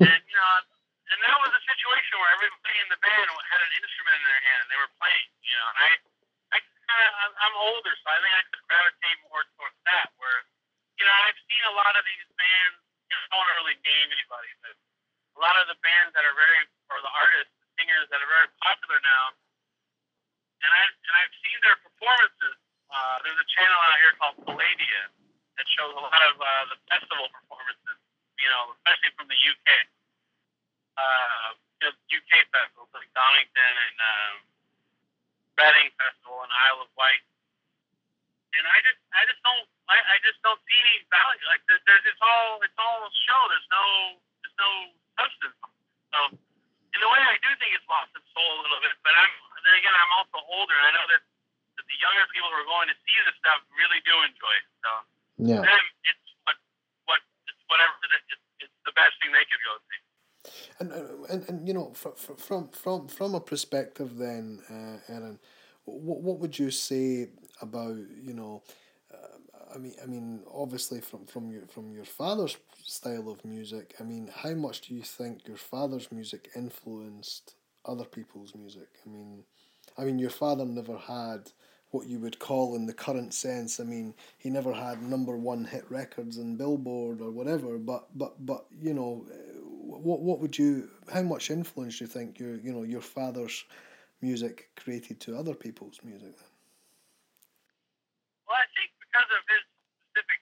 and 0.06 0.22
you 0.22 0.36
know, 0.38 0.52
and 1.08 1.18
that 1.24 1.36
was 1.40 1.50
a 1.50 1.62
situation 1.66 2.14
where 2.20 2.30
everybody 2.36 2.76
in 2.84 2.88
the 2.92 3.00
band 3.00 3.26
had 3.26 3.60
an 3.64 3.72
instrument 3.80 4.22
in 4.22 4.24
their 4.28 4.42
hand. 4.44 4.60
and 4.62 4.70
They 4.70 4.78
were 4.78 4.92
playing. 5.00 5.28
You 5.42 5.56
know, 5.56 5.66
and 5.72 5.78
I, 5.82 5.90
I 6.52 6.56
kind 6.62 7.00
of, 7.00 7.10
I'm 7.42 7.56
older, 7.58 7.92
so 7.96 8.06
I 8.06 8.18
think 8.22 8.34
I 8.36 8.42
could 8.52 8.62
gravitate 8.68 9.18
more 9.32 9.42
towards 9.56 9.78
that. 9.88 10.12
Where, 10.20 10.40
you 11.00 11.04
know, 11.08 11.16
I've 11.24 11.40
seen 11.48 11.64
a 11.72 11.74
lot 11.80 11.96
of 11.96 12.04
these 12.04 12.28
bands. 12.36 12.76
You 13.08 13.16
know, 13.16 13.24
I 13.24 13.26
don't 13.32 13.40
want 13.40 13.48
to 13.48 13.56
really 13.64 13.78
name 13.80 14.08
anybody, 14.12 14.52
but 14.60 14.76
a 14.76 15.40
lot 15.40 15.56
of 15.64 15.66
the 15.72 15.78
bands 15.80 16.12
that 16.12 16.28
are 16.28 16.36
very, 16.36 16.60
or 16.92 17.00
the 17.00 17.14
artists, 17.16 17.54
the 17.56 17.68
singers 17.80 18.04
that 18.12 18.20
are 18.20 18.28
very 18.28 18.52
popular 18.60 19.00
now, 19.00 19.24
and 20.60 20.70
I 20.74 20.82
and 20.92 21.14
I've 21.24 21.34
seen 21.40 21.56
their 21.64 21.78
performances. 21.80 22.54
Uh, 22.92 23.16
there's 23.24 23.40
a 23.40 23.48
channel 23.56 23.78
out 23.80 23.96
here 24.00 24.14
called 24.20 24.36
Palladia 24.44 25.02
that 25.56 25.66
shows 25.76 25.92
a 25.96 26.02
lot 26.02 26.20
of 26.27 26.27
uh, 26.38 26.64
the 26.72 26.78
festival 26.88 27.28
performances. 27.34 27.98
You 28.38 28.48
know, 28.48 28.70
especially 28.78 29.12
from 29.18 29.26
the 29.26 29.38
UK. 29.38 29.68
Uh, 30.98 31.58
you 31.78 31.86
know, 31.86 31.94
UK 32.10 32.32
festivals 32.50 32.90
like 32.90 33.06
Donington 33.14 33.74
and 33.86 33.96
um, 34.02 34.34
Reading 35.58 35.90
Festival 35.94 36.42
and 36.42 36.50
Isle 36.50 36.86
of 36.86 36.90
Wight. 36.98 37.22
And 38.58 38.66
I 38.66 38.78
just, 38.82 38.98
I 39.14 39.22
just 39.30 39.38
don't, 39.46 39.66
I, 39.86 39.98
I 39.98 40.16
just 40.26 40.42
don't 40.42 40.58
see 40.66 40.78
any 40.82 41.06
value. 41.06 41.46
Like 41.46 41.62
there, 41.70 41.78
there's, 41.86 42.02
it's 42.10 42.22
all, 42.22 42.58
it's 42.66 42.78
all 42.78 43.06
show. 43.26 43.42
There's 43.46 43.70
no, 43.70 43.84
there's 44.42 44.58
no 44.58 44.70
substance. 45.14 45.58
So, 46.10 46.18
in 46.34 46.98
a 46.98 47.08
way, 47.14 47.22
I 47.22 47.38
do 47.44 47.50
think 47.62 47.76
it's 47.78 47.86
lost 47.86 48.10
its 48.18 48.26
soul 48.34 48.58
a 48.58 48.62
little 48.66 48.82
bit. 48.82 48.94
But 49.06 49.14
I'm, 49.14 49.30
then 49.62 49.74
again, 49.78 49.94
I'm 49.94 50.12
also 50.18 50.42
older, 50.50 50.74
and 50.74 50.86
I 50.90 50.92
know 50.98 51.06
that, 51.14 51.22
that 51.78 51.86
the 51.86 51.98
younger 52.02 52.26
people 52.34 52.50
who 52.50 52.58
are 52.58 52.70
going 52.70 52.90
to 52.90 52.96
see 53.06 53.18
this 53.22 53.36
stuff 53.38 53.62
really 53.78 54.02
do 54.02 54.14
enjoy 54.26 54.54
it. 54.58 54.66
So, 54.82 54.90
Yeah. 55.38 55.62
them, 55.62 55.84
it's 56.10 56.26
what, 56.26 56.26
what, 56.26 56.26
it's 56.26 56.27
whatever. 57.68 57.92
It's, 58.02 58.72
the 58.84 58.92
best 58.96 59.12
thing 59.20 59.32
they 59.32 59.44
could 59.44 59.62
go 59.68 59.74
see. 59.84 60.00
And, 60.80 60.88
and, 61.30 61.48
and 61.48 61.68
you 61.68 61.74
know, 61.74 61.92
from, 61.92 62.14
from, 62.14 62.68
from, 62.68 63.08
from 63.08 63.34
a 63.34 63.40
perspective 63.40 64.16
then, 64.16 64.60
uh, 64.70 65.12
Erin, 65.12 65.38
what, 65.84 66.20
what 66.20 66.38
would 66.38 66.58
you 66.58 66.70
say 66.70 67.28
about, 67.60 67.96
you 68.22 68.34
know, 68.34 68.62
uh, 69.12 69.74
I 69.74 69.78
mean, 69.78 69.94
I 70.02 70.06
mean, 70.06 70.40
obviously 70.52 71.00
from, 71.00 71.26
from 71.26 71.50
your 71.50 71.66
from 71.66 71.92
your 71.92 72.04
father's 72.04 72.56
style 72.84 73.28
of 73.28 73.44
music. 73.44 73.94
I 74.00 74.04
mean, 74.04 74.30
how 74.34 74.54
much 74.54 74.82
do 74.82 74.94
you 74.94 75.02
think 75.02 75.46
your 75.46 75.56
father's 75.56 76.10
music 76.10 76.48
influenced 76.56 77.54
other 77.84 78.04
people's 78.04 78.54
music? 78.54 78.88
I 79.06 79.10
mean, 79.10 79.44
I 79.98 80.04
mean, 80.04 80.18
your 80.18 80.30
father 80.30 80.64
never 80.64 80.96
had 80.96 81.50
what 81.90 82.06
you 82.06 82.18
would 82.18 82.38
call 82.38 82.76
in 82.76 82.86
the 82.86 82.92
current 82.92 83.32
sense. 83.32 83.80
I 83.80 83.84
mean, 83.84 84.14
he 84.36 84.50
never 84.50 84.72
had 84.72 85.02
number 85.02 85.36
one 85.36 85.64
hit 85.64 85.84
records 85.90 86.36
in 86.36 86.56
Billboard 86.56 87.20
or 87.20 87.30
whatever. 87.30 87.78
But 87.78 88.06
but 88.16 88.44
but 88.44 88.66
you 88.80 88.94
know, 88.94 89.24
what 89.84 90.20
what 90.20 90.40
would 90.40 90.58
you? 90.58 90.90
How 91.12 91.22
much 91.22 91.50
influence 91.50 91.98
do 91.98 92.04
you 92.04 92.08
think 92.08 92.38
your 92.38 92.56
you 92.56 92.72
know 92.72 92.82
your 92.82 93.00
father's 93.00 93.64
music 94.20 94.68
created 94.76 95.20
to 95.20 95.36
other 95.36 95.54
people's 95.54 96.00
music? 96.04 96.36
Then? 96.36 96.52
Well, 98.46 98.56
I 98.56 98.68
think 98.76 98.92
because 99.00 99.28
of 99.32 99.42
his 99.48 99.64
specific 100.12 100.40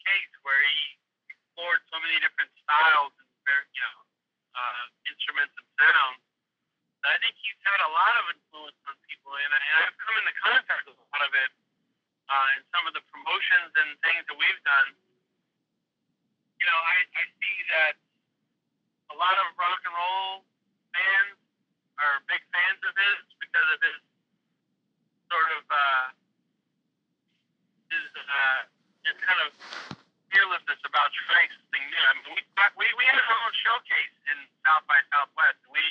case 0.00 0.32
where 0.44 0.60
he 0.64 0.80
explored 1.28 1.80
so 1.92 1.96
many 2.00 2.16
different 2.20 2.52
styles 2.64 3.12
and 3.16 3.28
you 3.74 3.82
know, 3.82 3.96
uh, 4.56 4.84
instruments 5.08 5.54
and 5.56 5.68
sounds, 5.76 6.19
I 7.00 7.16
think 7.24 7.32
he's 7.40 7.60
had 7.64 7.80
a 7.80 7.90
lot 7.90 8.12
of 8.20 8.24
influence 8.36 8.76
on 8.84 8.94
people, 9.08 9.32
and, 9.32 9.50
I, 9.56 9.60
and 9.60 9.76
I've 9.88 9.98
come 10.04 10.14
into 10.20 10.34
contact 10.36 10.84
with 10.84 11.00
a 11.00 11.06
lot 11.08 11.22
of 11.24 11.32
it 11.32 11.50
uh, 12.28 12.48
in 12.56 12.60
some 12.68 12.84
of 12.84 12.92
the 12.92 13.00
promotions 13.08 13.72
and 13.80 13.88
things 14.04 14.22
that 14.28 14.36
we've 14.36 14.62
done. 14.62 14.88
You 16.60 16.66
know, 16.68 16.76
I, 16.76 16.96
I 17.16 17.24
see 17.40 17.56
that 17.72 17.94
a 19.10 19.16
lot 19.16 19.32
of 19.40 19.56
rock 19.56 19.80
and 19.88 19.96
roll 19.96 20.44
fans 20.92 21.40
are 21.96 22.20
big 22.28 22.44
fans 22.52 22.80
of 22.84 22.92
his 22.92 23.20
because 23.40 23.68
of 23.72 23.78
his 23.80 23.98
sort 25.32 25.48
of 25.56 25.62
uh, 25.72 26.06
his 27.88 28.06
uh, 28.12 28.60
his 29.08 29.16
kind 29.24 29.40
of 29.48 29.50
fearlessness 30.30 30.80
about 30.84 31.08
trying 31.26 31.50
something 31.56 31.84
new. 31.90 32.04
I 32.04 32.12
mean, 32.20 32.28
we 32.36 32.42
we 32.76 32.86
we 33.00 33.04
had 33.08 33.18
our 33.18 33.40
own 33.40 33.54
showcase 33.64 34.14
in 34.30 34.38
South 34.62 34.84
by 34.86 35.00
Southwest. 35.10 35.60
We 35.72 35.82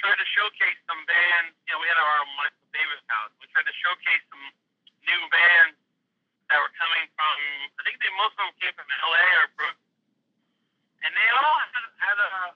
tried 0.00 0.16
to 0.16 0.28
showcase 0.32 0.80
some 0.88 1.00
bands. 1.04 1.52
You 1.68 1.76
know, 1.76 1.80
we 1.84 1.88
had 1.92 2.00
our 2.00 2.12
own 2.24 2.30
Michael 2.40 2.68
Davis 2.72 3.04
house. 3.12 3.32
We 3.38 3.46
tried 3.52 3.68
to 3.68 3.76
showcase 3.84 4.24
some 4.32 4.44
new 5.04 5.22
bands 5.28 5.76
that 6.48 6.58
were 6.58 6.72
coming 6.74 7.06
from. 7.14 7.36
I 7.76 7.80
think 7.84 8.00
they 8.00 8.08
most 8.16 8.34
of 8.40 8.48
them 8.48 8.52
came 8.58 8.74
from 8.74 8.88
L.A. 8.88 9.24
or 9.44 9.48
Brooklyn, 9.54 9.92
and 11.04 11.12
they 11.12 11.28
all 11.36 11.56
had, 11.68 11.84
had 12.00 12.16
a 12.16 12.49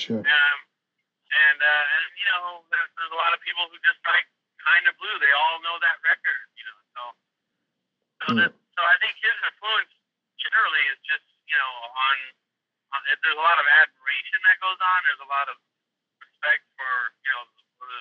sure. 0.00 0.24
Um, 0.24 0.58
and 1.30 1.58
uh, 1.60 1.84
and 1.94 2.04
you 2.16 2.26
know, 2.32 2.64
there's, 2.72 2.90
there's 2.96 3.12
a 3.14 3.20
lot 3.20 3.30
of 3.36 3.40
people 3.44 3.62
who 3.70 3.76
just 3.86 4.00
like 4.08 4.26
kind 4.64 4.84
of 4.88 4.96
blue. 4.98 5.14
They 5.20 5.30
all 5.36 5.60
know 5.62 5.76
that 5.78 5.96
record, 6.02 6.42
you 6.58 6.64
know. 6.66 6.78
So, 6.96 7.02
so 8.20 8.26
Mm. 8.34 8.38
that 8.42 8.50
so 8.50 8.80
I 8.84 8.96
think 9.04 9.14
his 9.20 9.36
influence 9.46 9.92
generally 10.40 10.84
is 10.90 10.98
just 11.04 11.26
you 11.46 11.56
know 11.60 11.72
on, 11.92 12.16
on 12.96 13.00
there's 13.22 13.36
a 13.38 13.44
lot 13.44 13.60
of 13.60 13.66
admiration 13.80 14.38
that 14.48 14.56
goes 14.64 14.80
on. 14.80 14.98
There's 15.06 15.24
a 15.24 15.30
lot 15.30 15.46
of 15.52 15.56
respect 16.20 16.64
for 16.80 16.92
you 17.22 17.30
know 17.30 17.42
for 17.78 17.86
the, 17.88 18.00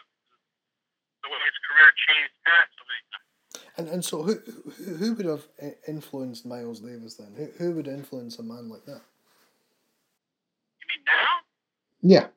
the 1.23 1.29
way 1.29 1.39
his 1.43 1.57
career 1.67 1.89
changed 2.09 2.35
past 2.47 2.69
so 2.79 2.83
many 2.87 3.03
times. 3.13 3.29
And 3.77 3.85
and 3.93 4.01
so 4.03 4.15
who 4.25 4.35
who, 4.41 4.89
who 4.97 5.09
would 5.15 5.29
have 5.29 5.45
influenced 5.87 6.43
Miles 6.49 6.81
Davis 6.81 7.15
then? 7.21 7.31
Who 7.37 7.45
who 7.61 7.67
would 7.77 7.87
influence 7.87 8.39
a 8.41 8.43
man 8.43 8.67
like 8.67 8.83
that? 8.89 9.05
You 10.81 10.85
mean 10.89 11.03
now? 11.05 11.45
Yeah. 11.99 12.27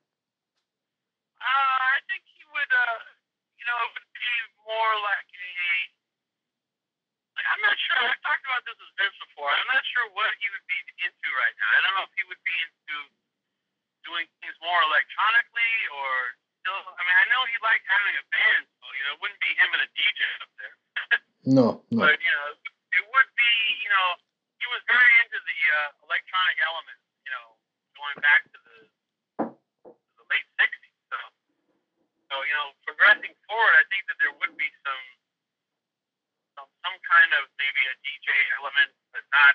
Uh, 1.39 1.77
I 1.95 1.99
think 2.11 2.23
he 2.27 2.43
would, 2.51 2.73
uh, 2.73 2.99
you 3.59 3.65
know, 3.67 3.79
it 3.87 3.91
would 3.95 4.11
be 4.13 4.33
more 4.67 4.93
like 5.07 5.31
a. 5.31 5.51
Like, 7.33 7.49
I'm 7.49 7.63
not 7.65 7.77
sure. 7.81 7.97
I've 7.97 8.23
talked 8.23 8.45
about 8.45 8.63
this 8.69 8.77
with 8.77 8.93
Vince 9.01 9.17
before. 9.23 9.49
I'm 9.49 9.71
not 9.73 9.83
sure 9.89 10.05
what 10.13 10.31
he 10.37 10.47
would 10.53 10.67
be 10.69 10.79
into 11.01 11.29
right 11.33 11.55
now. 11.57 11.69
I 11.73 11.79
don't 11.87 11.95
know 11.97 12.07
if 12.07 12.15
he 12.19 12.25
would 12.29 12.43
be 12.45 12.57
into 12.61 12.97
doing 14.07 14.27
things 14.43 14.57
more 14.63 14.81
electronically 14.91 15.75
or 15.95 16.11
still. 16.63 16.79
I 16.79 17.03
mean, 17.03 17.19
I 17.19 17.27
know 17.31 17.43
he 17.51 17.57
liked 17.63 17.87
having 17.87 18.15
a 18.19 18.25
band, 18.31 18.63
so 18.79 18.85
you 18.95 19.03
know, 19.07 19.13
it 19.19 19.21
wouldn't 19.23 19.43
be 19.43 19.51
him 19.59 19.71
and 19.75 19.83
a 19.83 19.89
DJ 19.95 20.21
up 20.43 20.53
there. 20.59 20.77
No, 21.43 21.83
no. 21.91 22.07
But 22.07 22.23
you 22.23 22.31
know, 22.31 22.55
it 22.55 23.03
would 23.03 23.31
be. 23.35 23.53
You 23.83 23.91
know, 23.91 24.09
he 24.63 24.67
was 24.71 24.79
very 24.87 25.11
into 25.27 25.43
the 25.43 25.59
uh, 25.75 26.07
electronic 26.07 26.55
elements. 26.63 27.03
You 27.27 27.35
know, 27.35 27.47
going 27.99 28.19
back 28.23 28.47
to 28.47 28.59
the, 28.63 28.77
to 29.91 30.11
the 30.23 30.25
late 30.31 30.47
'60s. 30.55 30.95
So, 31.11 31.19
so 32.33 32.41
you 32.49 32.57
know, 32.57 32.73
progressing 32.89 33.37
forward, 33.45 33.75
I 33.77 33.85
think 33.93 34.09
that 34.09 34.17
there 34.17 34.33
would 34.33 34.57
be 34.57 34.73
some 34.81 35.05
some, 36.57 36.69
some 36.81 36.97
kind 37.05 37.31
of 37.37 37.45
maybe 37.61 37.83
a 37.93 37.95
DJ 38.01 38.29
element, 38.57 38.97
but 39.13 39.21
not 39.29 39.55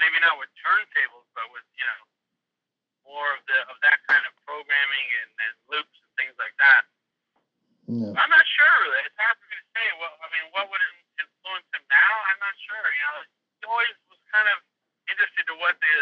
maybe 0.00 0.16
not 0.24 0.40
with 0.40 0.48
turntables, 0.64 1.28
but 1.36 1.44
with 1.52 1.68
you 1.76 1.84
know 1.84 2.00
more 3.04 3.28
of 3.36 3.44
the 3.44 3.58
of 3.68 3.76
that 3.84 4.00
kind 4.08 4.24
of 4.24 4.32
programming 4.48 5.06
and, 5.20 5.30
and 5.44 5.52
loops 5.68 5.92
and 6.00 6.10
things 6.16 6.36
like 6.40 6.56
that. 6.56 6.88
Yeah. 7.84 8.16
I'm 8.16 8.32
not 8.32 8.46
sure. 8.48 8.74
really. 8.86 9.02
It's 9.04 9.18
hard 9.20 9.36
for 9.36 9.46
me 9.52 9.56
to 9.60 9.66
say. 9.76 9.86
What 10.00 10.16
I 10.24 10.26
mean, 10.32 10.46
what 10.56 10.72
would 10.72 10.84
influence 11.20 11.68
him 11.76 11.84
now? 11.92 12.12
I'm 12.32 12.40
not 12.40 12.56
sure. 12.64 12.86
You 12.96 13.04
know, 13.04 13.18
he 13.60 13.62
always 13.68 13.96
was 14.08 14.20
kind 14.32 14.48
of 14.48 14.58
interested 15.12 15.44
to 15.52 15.54
what 15.60 15.76
the 15.76 15.96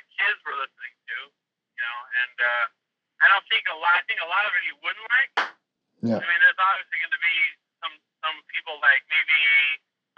the 0.00 0.02
kids 0.16 0.38
were 0.48 0.56
listening 0.56 0.96
to. 1.12 1.18
You 1.76 1.82
know, 1.82 1.98
and 2.24 2.36
uh, 2.40 2.64
I 3.20 3.26
don't 3.28 3.46
think 3.52 3.68
a 3.68 3.76
lot. 3.76 3.81
I 3.92 4.00
think 4.08 4.18
a 4.24 4.28
lot 4.28 4.44
of 4.48 4.52
it 4.56 4.62
he 4.64 4.74
wouldn't 4.80 5.08
like. 5.12 5.32
Yeah. 6.02 6.18
I 6.18 6.24
mean, 6.24 6.40
there's 6.42 6.58
obviously 6.58 6.98
going 6.98 7.14
to 7.14 7.22
be 7.22 7.36
some 7.78 7.94
some 8.24 8.36
people 8.50 8.74
like 8.82 9.04
maybe 9.12 9.38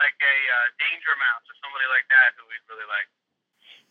like 0.01 0.17
a 0.17 0.37
uh, 0.49 0.67
Danger 0.81 1.15
Mouse 1.19 1.45
or 1.51 1.55
somebody 1.61 1.87
like 1.91 2.07
that 2.09 2.29
who 2.39 2.43
we'd 2.49 2.65
really 2.71 2.89
like. 2.89 3.09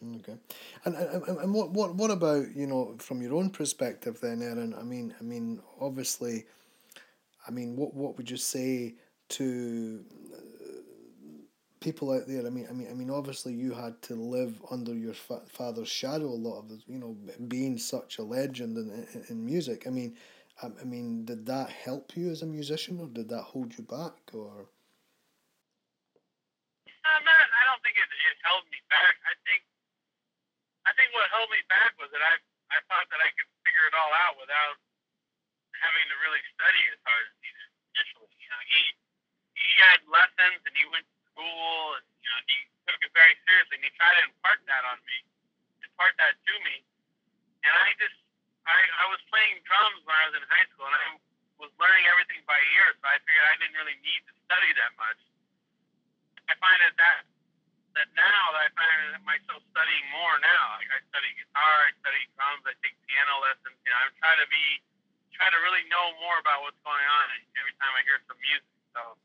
Okay. 0.03 0.37
And, 0.85 0.95
and 0.95 1.37
and- 1.39 1.53
what 1.53 1.71
what 1.71 1.95
what 1.95 2.11
about 2.11 2.55
you 2.55 2.67
know 2.67 2.95
from 2.99 3.21
your 3.21 3.35
own 3.35 3.49
perspective 3.51 4.19
then, 4.19 4.41
Erin? 4.41 4.73
I 4.73 4.83
mean 4.83 5.13
I 5.19 5.23
mean 5.23 5.61
obviously, 5.79 6.45
I 7.47 7.51
mean 7.51 7.75
what 7.75 7.93
what 7.93 8.17
would 8.17 8.29
you 8.29 8.37
say 8.37 8.95
to 9.29 10.03
people 11.83 12.11
out 12.11 12.27
there? 12.27 12.45
I 12.47 12.49
mean 12.49 12.67
I 12.69 12.73
mean 12.73 12.87
I 12.89 12.93
mean 12.93 13.09
obviously 13.09 13.53
you 13.53 13.73
had 13.73 14.01
to 14.03 14.15
live 14.15 14.61
under 14.71 14.93
your 14.93 15.13
fa- 15.13 15.45
father's 15.47 15.89
shadow 15.89 16.27
a 16.27 16.43
lot 16.47 16.59
of 16.59 16.69
the 16.69 16.79
you 16.87 16.97
know 16.97 17.15
being 17.47 17.77
such 17.77 18.17
a 18.17 18.23
legend 18.23 18.77
in 18.77 18.87
in, 19.13 19.23
in 19.29 19.45
music. 19.45 19.85
I 19.87 19.89
mean. 19.89 20.15
I 20.61 20.69
I 20.69 20.85
mean, 20.85 21.25
did 21.25 21.49
that 21.49 21.73
help 21.73 22.13
you 22.15 22.29
as 22.29 22.45
a 22.45 22.45
musician, 22.45 23.01
or 23.01 23.09
did 23.09 23.27
that 23.33 23.41
hold 23.41 23.73
you 23.73 23.81
back, 23.83 24.21
or? 24.37 24.69
Uh, 27.03 27.19
man, 27.25 27.47
I 27.49 27.61
don't 27.65 27.81
think 27.81 27.97
it, 27.97 28.05
it 28.05 28.37
held 28.45 28.61
me 28.69 28.77
back. 28.85 29.17
I 29.25 29.33
think 29.49 29.65
I 30.85 30.93
think 30.93 31.09
what 31.17 31.25
held 31.33 31.49
me 31.49 31.57
back 31.73 31.97
was 31.97 32.13
that 32.13 32.21
I 32.21 32.37
I 32.69 32.79
thought 32.85 33.09
that 33.09 33.21
I 33.21 33.29
could 33.33 33.49
figure 33.65 33.85
it 33.89 33.95
all 33.97 34.13
out 34.13 34.37
without 34.37 34.77
having 35.73 36.05
to 36.05 36.15
really 36.21 36.43
study 36.53 36.83
as 36.93 37.01
hard 37.01 37.25
as 37.27 37.35
he 37.41 37.49
did 37.49 37.69
initially. 37.97 38.33
You 38.37 38.49
know, 38.53 38.61
he 38.69 38.81
he 39.57 39.69
had 39.89 39.99
lessons 40.05 40.61
and 40.69 40.75
he 40.77 40.85
went 40.93 41.07
school 41.33 41.97
and 41.97 42.05
you 42.21 42.29
know 42.29 42.39
he 42.45 42.57
took 42.85 43.01
it 43.01 43.11
very 43.17 43.35
seriously 43.49 43.81
and 43.81 43.85
he 43.89 43.91
tried 43.97 44.15
to 44.21 44.23
impart 44.29 44.61
that 44.69 44.85
on 44.85 45.01
me, 45.03 45.17
impart 45.81 46.13
that 46.21 46.37
to 46.37 46.53
me, 46.61 46.85
and 47.65 47.73
I 47.73 47.91
just 47.97 48.17
I 48.69 48.77
I 49.01 49.05
was 49.09 49.19
playing 49.33 49.59
drums 49.65 50.05
when 50.05 50.13
I 50.13 50.23
was 50.29 50.35
in 50.37 50.45
high 50.45 50.67
school 50.71 50.87
and 50.87 50.95
I 50.95 51.07
was 51.57 51.71
learning 51.81 52.05
everything 52.09 52.41
by 52.45 52.57
ear, 52.77 52.93
so 53.01 53.03
I 53.09 53.17
figured 53.25 53.45
I 53.49 53.55
didn't 53.57 53.77
really 53.77 53.99
need 54.05 54.21
to 54.29 54.33
study 54.45 54.71
that 54.77 54.93
much. 54.95 55.19
I 56.47 56.53
find 56.61 56.79
that 56.85 56.95
that 57.01 57.19
that 57.93 58.09
now 58.17 58.43
that 58.57 58.61
I 58.65 58.69
find 58.73 59.21
myself 59.25 59.61
studying 59.69 60.05
more 60.09 60.35
now. 60.41 60.81
Like 60.81 60.89
I 60.89 61.01
study 61.13 61.29
guitar, 61.37 61.73
I 61.87 61.91
study 62.01 62.21
drums, 62.33 62.65
I 62.65 62.73
take 62.81 62.97
piano 63.05 63.37
lessons. 63.45 63.77
You 63.85 63.89
know, 63.93 63.99
I'm 64.01 64.13
trying 64.17 64.41
to 64.41 64.49
be 64.49 64.65
try 65.33 65.49
to 65.49 65.59
really 65.65 65.85
know 65.89 66.13
more 66.21 66.37
about 66.41 66.61
what's 66.65 66.77
going 66.85 67.05
on 67.05 67.25
every 67.57 67.73
time 67.81 67.93
I 67.97 68.01
hear 68.05 68.21
some 68.29 68.37
music. 68.41 68.69
So 68.93 69.17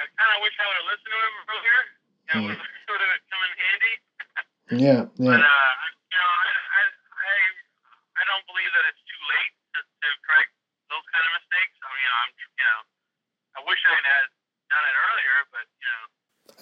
I 0.00 0.08
kind 0.16 0.30
of 0.32 0.38
wish 0.40 0.54
I 0.56 0.64
would 0.64 0.78
have 0.80 0.88
listened 0.88 1.12
to 1.12 1.18
him 1.20 1.34
earlier. 1.52 1.80
Know, 2.30 2.40
Mm. 2.40 2.54
it 2.54 2.88
would 2.88 3.02
have 3.04 3.22
come 3.28 3.42
in 3.42 3.52
handy. 3.58 3.94
Yeah, 4.80 5.00
yeah. 5.18 5.34
But 5.34 5.42
uh, 5.42 5.72
you 6.08 6.18
know, 6.18 6.30
I, 6.30 6.46
I 6.78 6.82
I 7.10 7.34
I 8.16 8.22
don't 8.30 8.46
believe 8.46 8.70
that 8.70 8.84
it's 8.86 9.02
too 9.02 9.22
late 9.34 9.52
to, 9.74 9.80
to 9.82 10.08
correct 10.24 10.52
those 10.94 11.06
kind 11.10 11.24
of 11.26 11.32
mistakes. 11.42 11.74
I 11.82 11.86
mean, 11.90 12.00
you 12.00 12.10
know, 12.10 12.18
I'm 12.22 12.30
you 12.38 12.66
know, 12.70 12.80
I 13.58 13.60
wish 13.66 13.80
I 13.82 13.98
had 13.98 14.26
done 14.70 14.84
it 14.86 14.96
earlier, 15.04 15.36
but 15.50 15.66
you 15.74 15.88
know. 15.90 16.02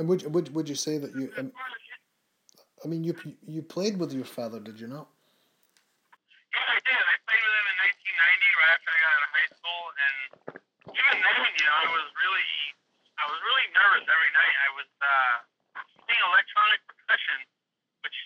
and 0.01 0.05
would 0.09 0.21
would 0.33 0.47
would 0.57 0.69
you 0.73 0.79
say 0.79 0.97
that 0.97 1.13
you? 1.13 1.29
Um, 1.37 1.53
I 2.83 2.89
mean, 2.89 3.05
you 3.05 3.13
you 3.45 3.61
played 3.61 4.01
with 4.01 4.11
your 4.17 4.25
father, 4.25 4.59
did 4.59 4.81
you 4.81 4.89
not? 4.89 5.13
Yeah, 6.57 6.65
I 6.65 6.81
did. 6.81 6.97
I 6.97 7.17
played 7.29 7.43
with 7.45 7.55
him 7.61 7.67
in 7.69 7.77
1990, 7.77 8.57
right 8.57 8.73
after 8.73 8.89
I 8.89 8.99
got 9.05 9.13
out 9.13 9.25
of 9.29 9.31
high 9.37 9.51
school, 9.53 9.83
and 9.93 10.17
even 10.97 11.15
then, 11.21 11.39
you 11.61 11.65
know, 11.69 11.77
I 11.77 11.87
was 11.93 12.07
really, 12.17 12.49
was 13.29 13.41
really 13.45 13.69
nervous 13.77 14.05
every 14.09 14.33
night. 14.33 14.57
I 14.65 14.71
was 14.75 14.91
uh, 14.99 15.37
playing 16.05 16.25
electronic 16.33 16.81
percussion, 16.89 17.39
which 18.03 18.17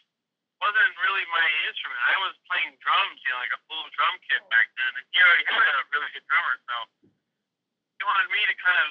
wasn't 0.63 0.95
really 1.03 1.27
my 1.35 1.47
instrument. 1.67 1.99
I 2.07 2.17
was 2.23 2.39
playing 2.47 2.79
drums, 2.79 3.19
you 3.27 3.35
know, 3.35 3.43
like 3.43 3.51
a 3.51 3.63
full 3.67 3.83
drum 3.99 4.15
kit 4.31 4.43
back 4.47 4.71
then, 4.79 4.93
and 4.95 5.05
he 5.11 5.19
already 5.19 5.47
had 5.51 5.75
a 5.75 5.83
really 5.91 6.11
good 6.15 6.27
drummer, 6.31 6.55
so 6.71 6.77
he 7.99 8.03
wanted 8.07 8.31
me 8.31 8.47
to 8.47 8.55
kind 8.63 8.79
of 8.87 8.89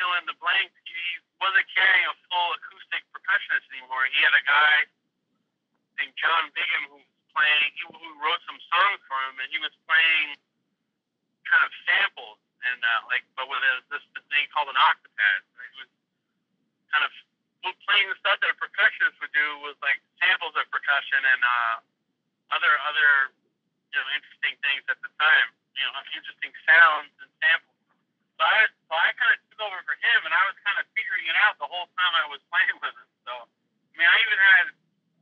fill 0.00 0.12
in 0.16 0.24
the 0.24 0.36
blanks. 0.40 0.72
He 0.88 0.96
wasn't 1.44 1.68
carrying 1.76 2.08
a 2.08 2.16
full 2.32 2.48
acoustic 2.56 3.04
percussionist 3.12 3.68
anymore. 3.76 4.08
He 4.08 4.20
had 4.24 4.32
a 4.32 4.44
guy 4.48 4.88
named 6.00 6.16
John 6.16 6.48
Bigham 6.56 6.88
who 6.88 7.04
was 7.04 7.12
playing, 7.36 7.68
he, 7.76 7.84
who 7.84 8.08
wrote 8.24 8.40
some 8.48 8.56
songs 8.72 9.00
for 9.04 9.20
him, 9.28 9.44
and 9.44 9.48
he 9.52 9.60
was 9.60 9.76
playing 9.84 10.40
kind 11.44 11.62
of 11.68 11.72
samples, 11.84 12.40
and 12.64 12.80
uh, 12.80 13.12
like, 13.12 13.28
but 13.36 13.44
with 13.44 13.60
a, 13.60 13.74
this, 13.92 14.00
this 14.16 14.24
thing 14.32 14.48
called 14.56 14.72
an 14.72 14.80
Octapad. 14.80 15.38
So 15.52 15.56
he 15.60 15.84
was 15.84 15.90
kind 16.88 17.04
of 17.04 17.12
playing 17.84 18.08
the 18.12 18.18
stuff 18.20 18.40
that 18.44 18.52
a 18.52 18.56
percussionist 18.60 19.16
would 19.20 19.32
do 19.32 19.48
was 19.64 19.76
like 19.80 19.96
samples 20.20 20.52
of 20.56 20.64
percussion 20.68 21.20
and 21.20 21.40
uh, 21.40 21.76
other 22.52 22.72
other 22.84 23.32
you 23.92 23.96
know, 23.96 24.08
interesting 24.16 24.56
things 24.60 24.84
at 24.90 24.98
the 25.00 25.08
time, 25.16 25.48
you 25.76 25.84
know, 25.84 25.92
interesting 26.12 26.52
sounds 26.66 27.12
and 27.22 27.30
samples. 27.40 27.78
So 28.34 28.42
I, 28.42 28.66
so 28.90 28.92
I 28.98 29.08
kind 29.14 29.32
of 29.32 29.38
took 29.46 29.60
over 29.62 29.80
for 29.86 29.96
him, 29.96 30.20
and 30.26 30.34
I 30.34 30.42
was 30.50 30.58
kind 30.66 30.76
of 30.82 30.84
figuring 30.98 31.24
it 31.30 31.36
out 31.46 31.54
the 31.62 31.70
whole 31.70 31.86
time 31.94 32.12
I 32.18 32.26
was 32.26 32.42
playing 32.50 32.76
with 32.82 32.90
him. 32.90 33.08
So, 33.22 33.32
I 33.46 33.94
mean, 33.94 34.10
I 34.10 34.16
even 34.26 34.40
had 34.42 34.66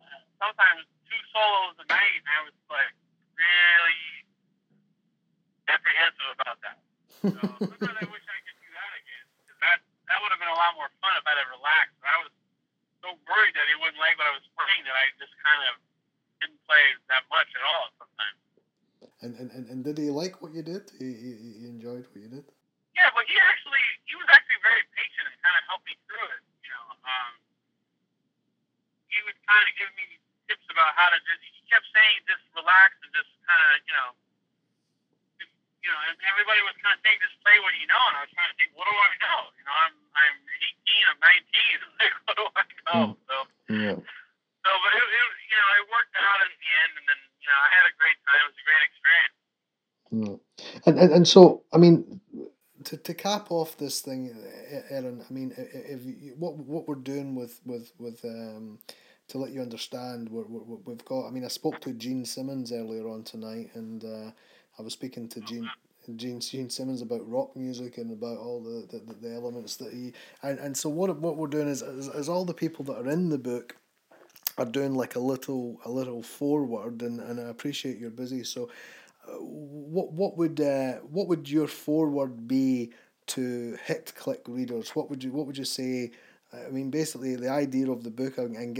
uh, 0.00 0.20
sometimes 0.40 0.88
two 1.06 1.22
solos 1.30 1.76
a 1.78 1.86
night, 1.92 2.16
and 2.24 2.30
I 2.32 2.40
was 2.48 2.56
like 2.72 2.94
really 3.36 4.02
apprehensive 5.68 6.30
about 6.40 6.56
that. 6.64 6.78
So 7.20 7.38
sometimes 7.68 7.98
I 8.00 8.06
wish 8.08 8.24
I 8.24 8.38
could 8.48 8.58
do 8.64 8.70
that 8.72 8.92
again, 8.96 9.26
because 9.44 9.58
that 9.60 9.78
that 10.08 10.16
would 10.24 10.32
have 10.32 10.40
been 10.40 10.50
a 10.50 10.56
lot 10.56 10.72
more 10.80 10.88
fun 11.04 11.12
if 11.16 11.24
I'd 11.28 11.36
have 11.36 11.52
relaxed. 11.52 11.96
But 12.00 12.08
I 12.12 12.18
was 12.24 12.32
so 13.04 13.12
worried 13.28 13.54
that 13.56 13.68
he 13.68 13.76
wouldn't 13.76 14.00
like 14.00 14.16
what 14.16 14.28
I 14.28 14.34
was 14.34 14.46
playing 14.56 14.88
that 14.88 14.96
I 14.96 15.12
just 15.20 15.36
kind 15.40 15.62
of 15.68 15.74
didn't 16.40 16.60
play 16.64 16.84
that 17.12 17.28
much 17.28 17.48
at 17.52 17.62
all 17.64 17.92
sometimes. 18.00 18.38
And, 19.22 19.38
and, 19.38 19.50
and, 19.54 19.64
and 19.70 19.80
did 19.86 19.98
he 19.98 20.10
like 20.10 20.42
what 20.42 20.52
you 20.52 20.62
did? 20.66 20.90
He, 20.98 21.14
he, 21.14 21.30
he 21.62 21.64
enjoyed 21.70 22.04
what 22.10 22.18
you 22.18 22.28
did? 22.28 22.44
Yeah, 22.92 23.08
but 23.16 23.24
he 23.24 23.36
actually 23.40 23.84
he 24.04 24.14
was 24.20 24.28
actually 24.28 24.60
very 24.60 24.84
patient 24.92 25.24
and 25.24 25.36
kind 25.40 25.56
of 25.56 25.64
helped 25.64 25.86
me 25.88 25.96
through 26.04 26.28
it. 26.28 26.42
You 26.60 26.70
know, 26.76 26.86
um, 27.08 27.32
he 29.08 29.18
would 29.24 29.38
kind 29.48 29.64
of 29.64 29.72
give 29.80 29.88
me 29.96 30.20
tips 30.48 30.66
about 30.68 30.92
how 30.98 31.08
to 31.08 31.18
just. 31.24 31.40
He 31.40 31.64
kept 31.72 31.88
saying 31.88 32.20
just 32.28 32.44
relax 32.52 32.92
and 33.00 33.08
just 33.16 33.32
kind 33.48 33.60
of 33.64 33.70
you 33.88 33.94
know, 33.96 34.10
just, 35.40 35.54
you 35.80 35.88
know. 35.88 36.00
And 36.04 36.20
everybody 36.28 36.60
was 36.68 36.76
kind 36.84 36.92
of 36.92 37.00
saying 37.00 37.16
just 37.24 37.36
play 37.40 37.56
what 37.64 37.72
you 37.80 37.88
know, 37.88 38.02
and 38.12 38.14
I 38.20 38.28
was 38.28 38.32
trying 38.36 38.52
to 38.52 38.56
think, 38.60 38.76
what 38.76 38.84
do 38.84 38.92
I 38.92 39.12
know? 39.24 39.40
You 39.56 39.64
know, 39.64 39.76
I'm 39.88 39.96
I'm 40.12 40.36
18, 40.44 41.10
I'm 41.10 41.20
19. 41.22 41.32
Like, 42.02 42.14
what 42.28 42.34
do 42.36 42.44
I 42.52 42.64
know? 42.92 43.04
So 43.24 43.34
Yeah. 43.72 43.96
so, 43.96 44.68
but 44.68 44.92
it, 44.92 45.00
it 45.00 45.28
you 45.48 45.56
know 45.56 45.70
it 45.80 45.84
worked 45.88 46.14
out 46.20 46.38
in 46.44 46.52
the 46.60 46.70
end, 46.84 46.92
and 47.00 47.06
then 47.08 47.20
you 47.40 47.48
know 47.48 47.56
I 47.56 47.68
had 47.72 47.84
a 47.88 47.94
great 47.96 48.18
time. 48.28 48.36
It 48.36 48.48
was 48.52 48.58
a 48.60 48.66
great 48.68 48.84
experience. 48.84 49.36
Mm. 50.12 50.36
And, 51.02 51.12
and 51.12 51.28
so 51.28 51.64
I 51.74 51.78
mean, 51.78 52.22
to, 52.84 52.98
to 52.98 53.14
cap 53.14 53.48
off 53.52 53.78
this 53.78 54.02
thing, 54.02 54.34
Erin. 54.90 55.24
I 55.28 55.34
mean, 55.34 55.54
if 55.58 56.04
you, 56.06 56.34
what 56.38 56.58
what 56.58 56.88
we're 56.88 56.96
doing 56.96 57.36
with 57.36 57.60
with 57.66 57.92
with 57.98 58.24
um, 58.24 58.80
to 59.28 59.38
let 59.38 59.52
you 59.52 59.62
understand, 59.62 60.30
we're, 60.30 60.46
we're, 60.46 60.78
we've 60.86 61.06
got. 61.06 61.28
I 61.28 61.32
mean, 61.32 61.46
I 61.46 61.50
spoke 61.50 61.80
to 61.82 61.94
Gene 61.94 62.26
Simmons 62.26 62.72
earlier 62.72 63.08
on 63.08 63.24
tonight, 63.24 63.72
and 63.74 64.04
uh, 64.04 64.32
I 64.78 64.82
was 64.82 64.94
speaking 64.94 65.28
to 65.30 65.40
Gene. 65.42 65.70
Gene, 66.16 66.40
Gene 66.40 66.70
Simmons 66.70 67.02
about 67.02 67.28
rock 67.30 67.56
music 67.56 67.98
and 67.98 68.12
about 68.12 68.38
all 68.38 68.62
the, 68.62 68.88
the, 68.90 69.14
the 69.28 69.34
elements 69.34 69.76
that 69.76 69.92
he 69.92 70.14
and, 70.42 70.58
and 70.60 70.76
so 70.76 70.88
what 70.88 71.16
what 71.20 71.36
we're 71.36 71.48
doing 71.48 71.68
is, 71.68 71.82
is 71.82 72.08
is 72.08 72.28
all 72.30 72.46
the 72.46 72.54
people 72.54 72.84
that 72.86 72.96
are 72.96 73.10
in 73.10 73.28
the 73.30 73.38
book 73.38 73.76
are 74.58 74.66
doing 74.66 74.94
like 74.94 75.16
a 75.16 75.20
little 75.20 75.80
a 75.84 75.90
little 75.90 76.22
forward 76.22 77.02
and, 77.02 77.20
and 77.20 77.40
I 77.40 77.44
appreciate 77.44 77.98
you're 77.98 78.10
busy 78.10 78.44
so 78.44 78.70
what 79.38 80.12
what 80.12 80.36
would 80.36 80.60
uh, 80.60 80.94
what 81.10 81.28
would 81.28 81.48
your 81.48 81.68
forward 81.68 82.48
be 82.48 82.92
to 83.28 83.78
hit 83.84 84.12
click 84.16 84.42
readers? 84.46 84.90
What 84.96 85.10
would 85.10 85.22
you 85.22 85.32
what 85.32 85.46
would 85.46 85.58
you 85.58 85.64
say? 85.64 86.10
I 86.54 86.68
mean 86.68 86.90
basically 86.90 87.34
the 87.34 87.48
idea 87.48 87.90
of 87.90 88.04
the 88.04 88.10
book 88.10 88.36
and, 88.36 88.54
and 88.54 88.78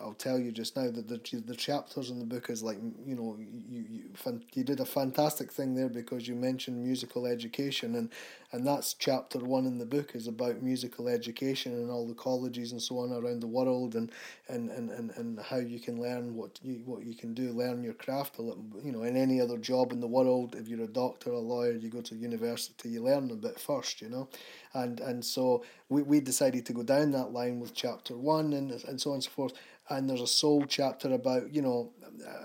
I'll 0.00 0.14
tell 0.14 0.40
you 0.40 0.50
just 0.50 0.74
now 0.74 0.90
that 0.90 1.06
the, 1.06 1.40
the 1.46 1.54
chapters 1.54 2.10
in 2.10 2.18
the 2.18 2.24
book 2.24 2.50
is 2.50 2.64
like 2.64 2.78
you 3.06 3.14
know 3.14 3.36
you 3.38 3.84
you 3.88 4.40
you 4.54 4.64
did 4.64 4.80
a 4.80 4.84
fantastic 4.84 5.52
thing 5.52 5.76
there 5.76 5.88
because 5.88 6.26
you 6.26 6.34
mentioned 6.34 6.82
musical 6.82 7.26
education. 7.26 7.94
And 7.94 8.10
and 8.52 8.66
that's 8.66 8.94
chapter 8.94 9.38
one 9.38 9.66
in 9.66 9.78
the 9.78 9.86
book 9.86 10.14
is 10.14 10.26
about 10.26 10.62
musical 10.62 11.08
education 11.08 11.72
and 11.72 11.90
all 11.90 12.06
the 12.06 12.14
colleges 12.14 12.72
and 12.72 12.80
so 12.80 12.98
on 12.98 13.12
around 13.12 13.40
the 13.40 13.46
world 13.46 13.94
and 13.94 14.10
and, 14.48 14.70
and, 14.70 14.90
and, 14.90 15.10
and 15.16 15.40
how 15.40 15.56
you 15.56 15.80
can 15.80 16.00
learn 16.00 16.34
what 16.34 16.58
you 16.62 16.82
what 16.84 17.04
you 17.04 17.14
can 17.14 17.34
do 17.34 17.50
learn 17.52 17.82
your 17.82 17.94
craft 17.94 18.38
a 18.38 18.42
little 18.42 18.64
you 18.82 18.92
know 18.92 19.02
in 19.02 19.16
any 19.16 19.40
other 19.40 19.58
job 19.58 19.92
in 19.92 20.00
the 20.00 20.06
world 20.06 20.54
if 20.54 20.68
you're 20.68 20.84
a 20.84 20.86
doctor 20.86 21.30
a 21.30 21.38
lawyer 21.38 21.72
you 21.72 21.88
go 21.88 22.00
to 22.00 22.14
university 22.14 22.88
you 22.88 23.02
learn 23.02 23.30
a 23.30 23.34
bit 23.34 23.58
first 23.58 24.00
you 24.00 24.08
know? 24.08 24.28
And 24.74 25.00
and 25.00 25.24
so 25.24 25.64
we, 25.88 26.02
we 26.02 26.20
decided 26.20 26.66
to 26.66 26.72
go 26.72 26.82
down 26.82 27.10
that 27.12 27.32
line 27.32 27.60
with 27.60 27.74
chapter 27.74 28.16
one 28.16 28.52
and 28.52 28.70
and 28.70 29.00
so 29.00 29.10
on 29.10 29.16
and 29.16 29.24
so 29.24 29.30
forth. 29.30 29.52
And 29.88 30.10
there's 30.10 30.20
a 30.20 30.26
soul 30.26 30.64
chapter 30.68 31.12
about 31.12 31.54
you 31.54 31.62
know 31.62 31.90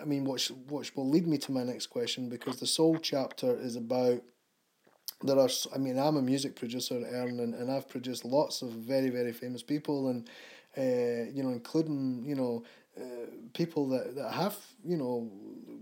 I 0.01 0.05
mean 0.05 0.25
which 0.25 0.51
which 0.69 0.95
will 0.95 1.09
lead 1.09 1.27
me 1.27 1.37
to 1.39 1.51
my 1.51 1.63
next 1.63 1.87
question 1.87 2.29
because 2.29 2.59
the 2.59 2.67
soul 2.67 2.97
chapter 2.97 3.55
is 3.55 3.75
about 3.75 4.21
there 5.23 5.39
are 5.39 5.49
I 5.73 5.77
mean 5.77 5.97
I'm 5.99 6.17
a 6.17 6.21
music 6.21 6.55
producer 6.55 6.95
Erin 7.09 7.39
and, 7.39 7.53
and 7.53 7.71
I've 7.71 7.87
produced 7.89 8.25
lots 8.25 8.61
of 8.61 8.69
very 8.71 9.09
very 9.09 9.33
famous 9.33 9.63
people 9.63 10.09
and 10.09 10.29
uh, 10.77 11.29
you 11.33 11.43
know 11.43 11.49
including 11.49 12.23
you 12.25 12.35
know 12.35 12.63
uh, 12.99 13.01
people 13.53 13.87
that, 13.89 14.15
that 14.15 14.31
have 14.33 14.57
you 14.83 14.97
know 14.97 15.29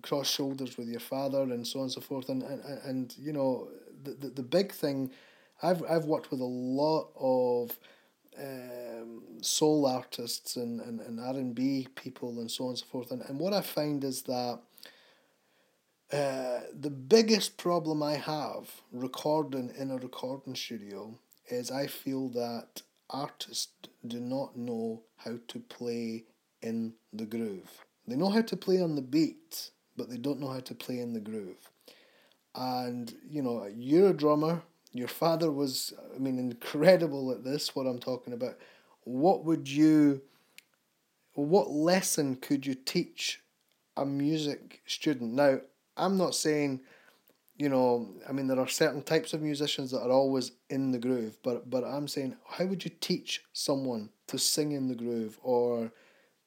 crossed 0.01 0.33
shoulders 0.33 0.77
with 0.77 0.87
your 0.87 0.99
father 0.99 1.41
and 1.43 1.65
so 1.65 1.79
on 1.79 1.83
and 1.83 1.91
so 1.91 2.01
forth. 2.01 2.29
And 2.29 2.43
and, 2.43 2.61
and- 2.85 3.15
you 3.17 3.33
know 3.33 3.67
the, 4.03 4.11
the, 4.11 4.27
the 4.29 4.43
big 4.43 4.71
thing 4.71 5.11
I've 5.61 5.83
I've 5.89 6.05
worked 6.05 6.31
with 6.31 6.39
a 6.41 6.45
lot 6.45 7.09
of 7.19 7.77
um, 8.37 9.21
soul 9.41 9.85
artists 9.85 10.55
and, 10.55 10.79
and, 10.81 11.01
and 11.01 11.19
R 11.19 11.33
and 11.33 11.53
B 11.53 11.87
people 11.95 12.39
and 12.39 12.49
so 12.49 12.65
on 12.65 12.69
and 12.71 12.79
so 12.79 12.85
forth. 12.85 13.11
And, 13.11 13.21
and 13.23 13.39
what 13.39 13.53
I 13.53 13.61
find 13.61 14.03
is 14.03 14.21
that 14.23 14.59
uh, 16.11 16.61
the 16.73 16.89
biggest 16.89 17.57
problem 17.57 18.01
I 18.01 18.15
have 18.15 18.81
recording 18.91 19.71
in 19.77 19.91
a 19.91 19.97
recording 19.97 20.55
studio 20.55 21.19
is 21.49 21.69
I 21.69 21.85
feel 21.85 22.29
that 22.29 22.81
artists 23.09 23.87
do 24.05 24.19
not 24.19 24.57
know 24.57 25.03
how 25.17 25.37
to 25.47 25.59
play 25.59 26.23
in 26.61 26.93
the 27.13 27.25
groove. 27.25 27.69
They 28.07 28.15
know 28.15 28.29
how 28.29 28.41
to 28.41 28.57
play 28.57 28.81
on 28.81 28.95
the 28.95 29.03
beat, 29.03 29.69
but 29.95 30.09
they 30.09 30.17
don't 30.17 30.39
know 30.39 30.49
how 30.49 30.61
to 30.61 30.73
play 30.73 30.99
in 30.99 31.13
the 31.13 31.19
groove. 31.19 31.69
And 32.55 33.13
you 33.29 33.43
know, 33.43 33.67
you're 33.71 34.09
a 34.09 34.13
drummer. 34.13 34.63
Your 34.91 35.07
father 35.07 35.51
was, 35.51 35.93
I 36.15 36.17
mean, 36.17 36.39
incredible 36.39 37.31
at 37.31 37.43
this. 37.43 37.75
What 37.75 37.85
I'm 37.85 37.99
talking 37.99 38.33
about. 38.33 38.57
What 39.03 39.45
would 39.45 39.69
you? 39.69 40.21
What 41.35 41.69
lesson 41.69 42.35
could 42.35 42.65
you 42.65 42.73
teach 42.73 43.41
a 43.95 44.05
music 44.05 44.81
student? 44.87 45.33
Now, 45.33 45.59
I'm 45.99 46.17
not 46.17 46.35
saying, 46.35 46.81
you 47.57 47.69
know, 47.69 48.07
I 48.27 48.31
mean, 48.31 48.47
there 48.47 48.59
are 48.59 48.67
certain 48.67 49.01
types 49.03 49.33
of 49.33 49.41
musicians 49.41 49.91
that 49.91 50.01
are 50.01 50.11
always 50.11 50.51
in 50.69 50.91
the 50.91 50.99
groove, 50.99 51.37
but 51.43 51.69
but 51.69 51.83
I'm 51.83 52.07
saying, 52.07 52.35
how 52.47 52.65
would 52.65 52.83
you 52.85 52.91
teach 53.01 53.43
someone 53.53 54.09
to 54.27 54.37
sing 54.37 54.71
in 54.71 54.87
the 54.87 54.95
groove 54.95 55.39
or 55.43 55.91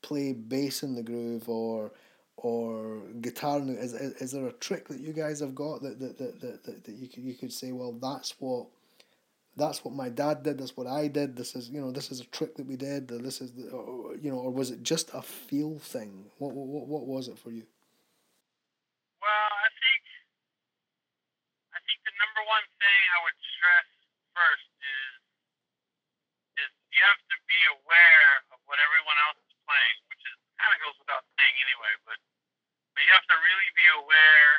play 0.02 0.32
bass 0.32 0.82
in 0.82 0.94
the 0.94 1.02
groove 1.02 1.48
or 1.48 1.92
or 2.36 3.02
guitar 3.20 3.58
in 3.58 3.68
the, 3.68 3.78
is, 3.80 3.92
is, 3.92 4.12
is 4.14 4.32
there 4.32 4.46
a 4.46 4.52
trick 4.54 4.88
that 4.88 5.00
you 5.00 5.12
guys 5.12 5.40
have 5.40 5.54
got 5.54 5.82
that 5.82 6.00
that, 6.00 6.18
that, 6.18 6.40
that, 6.40 6.64
that, 6.64 6.84
that 6.84 6.94
you 6.94 7.08
could 7.08 7.22
you 7.22 7.34
could 7.34 7.52
say 7.52 7.72
well 7.72 7.92
that's 7.92 8.34
what 8.40 8.66
that's 9.56 9.84
what 9.84 9.94
my 9.94 10.08
dad 10.08 10.42
did 10.42 10.58
that's 10.58 10.76
what 10.76 10.86
I 10.86 11.08
did 11.08 11.36
this 11.36 11.54
is 11.54 11.68
you 11.68 11.80
know 11.80 11.92
this 11.92 12.10
is 12.10 12.20
a 12.20 12.24
trick 12.26 12.56
that 12.56 12.66
we 12.66 12.76
did 12.76 13.08
this 13.08 13.40
is 13.40 13.52
the, 13.52 13.70
or, 13.70 14.16
you 14.16 14.30
know 14.30 14.38
or 14.38 14.50
was 14.50 14.70
it 14.70 14.82
just 14.82 15.10
a 15.14 15.22
feel 15.22 15.78
thing? 15.78 16.24
What 16.38 16.52
what, 16.52 16.86
what 16.88 17.06
was 17.06 17.28
it 17.28 17.38
for 17.38 17.50
you 17.50 17.62
Well, 19.20 19.50
I 19.52 19.68
think 19.78 20.02
I 21.76 21.78
think 21.86 21.98
the 22.02 22.14
number 22.16 22.42
one 22.48 22.66
thing 22.80 23.00
I 23.12 23.18
would 23.22 23.38
stress 23.54 23.88
first 24.34 24.68
is 24.82 25.14
is 26.64 26.70
you 26.90 27.02
have 27.06 27.22
to 27.30 27.36
be 27.52 27.62
aware 27.76 28.32
of 28.56 28.58
what 28.64 28.80
everyone 28.80 29.18
else 29.28 29.40
is 29.44 29.52
playing, 29.68 29.98
which 30.08 30.24
is 30.24 30.36
kind 30.56 30.72
of 30.72 30.78
goes 30.80 30.96
without 30.96 31.24
saying 31.36 31.56
anyway. 31.60 31.92
But 32.08 32.18
but 32.96 33.00
you 33.04 33.12
have 33.12 33.28
to 33.28 33.36
really 33.36 33.70
be 33.76 33.86
aware, 34.00 34.52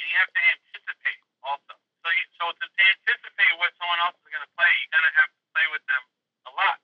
and 0.00 0.04
you 0.08 0.16
have 0.16 0.32
to 0.32 0.42
anticipate 0.56 1.20
also. 1.44 1.76
So 2.00 2.08
you, 2.08 2.24
so 2.40 2.48
to, 2.48 2.64
anticipate 2.64 3.52
what 3.60 3.76
someone 3.76 4.00
else 4.00 4.16
is 4.24 4.28
going 4.32 4.44
to 4.44 4.52
play, 4.56 4.72
you 4.72 4.88
kind 4.88 5.04
of 5.04 5.12
have 5.20 5.30
to 5.36 5.42
play 5.52 5.66
with 5.68 5.84
them 5.84 6.02
a 6.48 6.52
lot. 6.56 6.80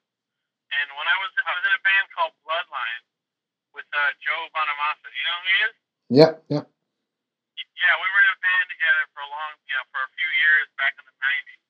And 0.76 0.86
when 0.92 1.08
I 1.08 1.16
was 1.24 1.32
I 1.40 1.52
was 1.56 1.64
in 1.64 1.72
a 1.72 1.82
band 1.82 2.06
called 2.12 2.34
Bloodline 2.44 3.04
with 3.72 3.88
uh, 3.96 4.12
Joe 4.20 4.44
Bonamassa. 4.52 5.08
You 5.08 5.24
know 5.24 5.38
who 5.40 5.48
he 5.48 5.58
is? 5.64 5.76
yeah 6.12 6.32
yeah 6.52 6.64
yeah, 7.76 7.94
we 8.00 8.08
were 8.08 8.22
in 8.24 8.32
a 8.32 8.40
band 8.40 8.66
together 8.72 9.04
for 9.12 9.20
a 9.20 9.30
long, 9.30 9.52
you 9.68 9.76
know, 9.76 9.84
for 9.92 10.00
a 10.00 10.10
few 10.16 10.30
years 10.40 10.66
back 10.80 10.96
in 10.96 11.04
the 11.04 11.12
'90s, 11.12 11.60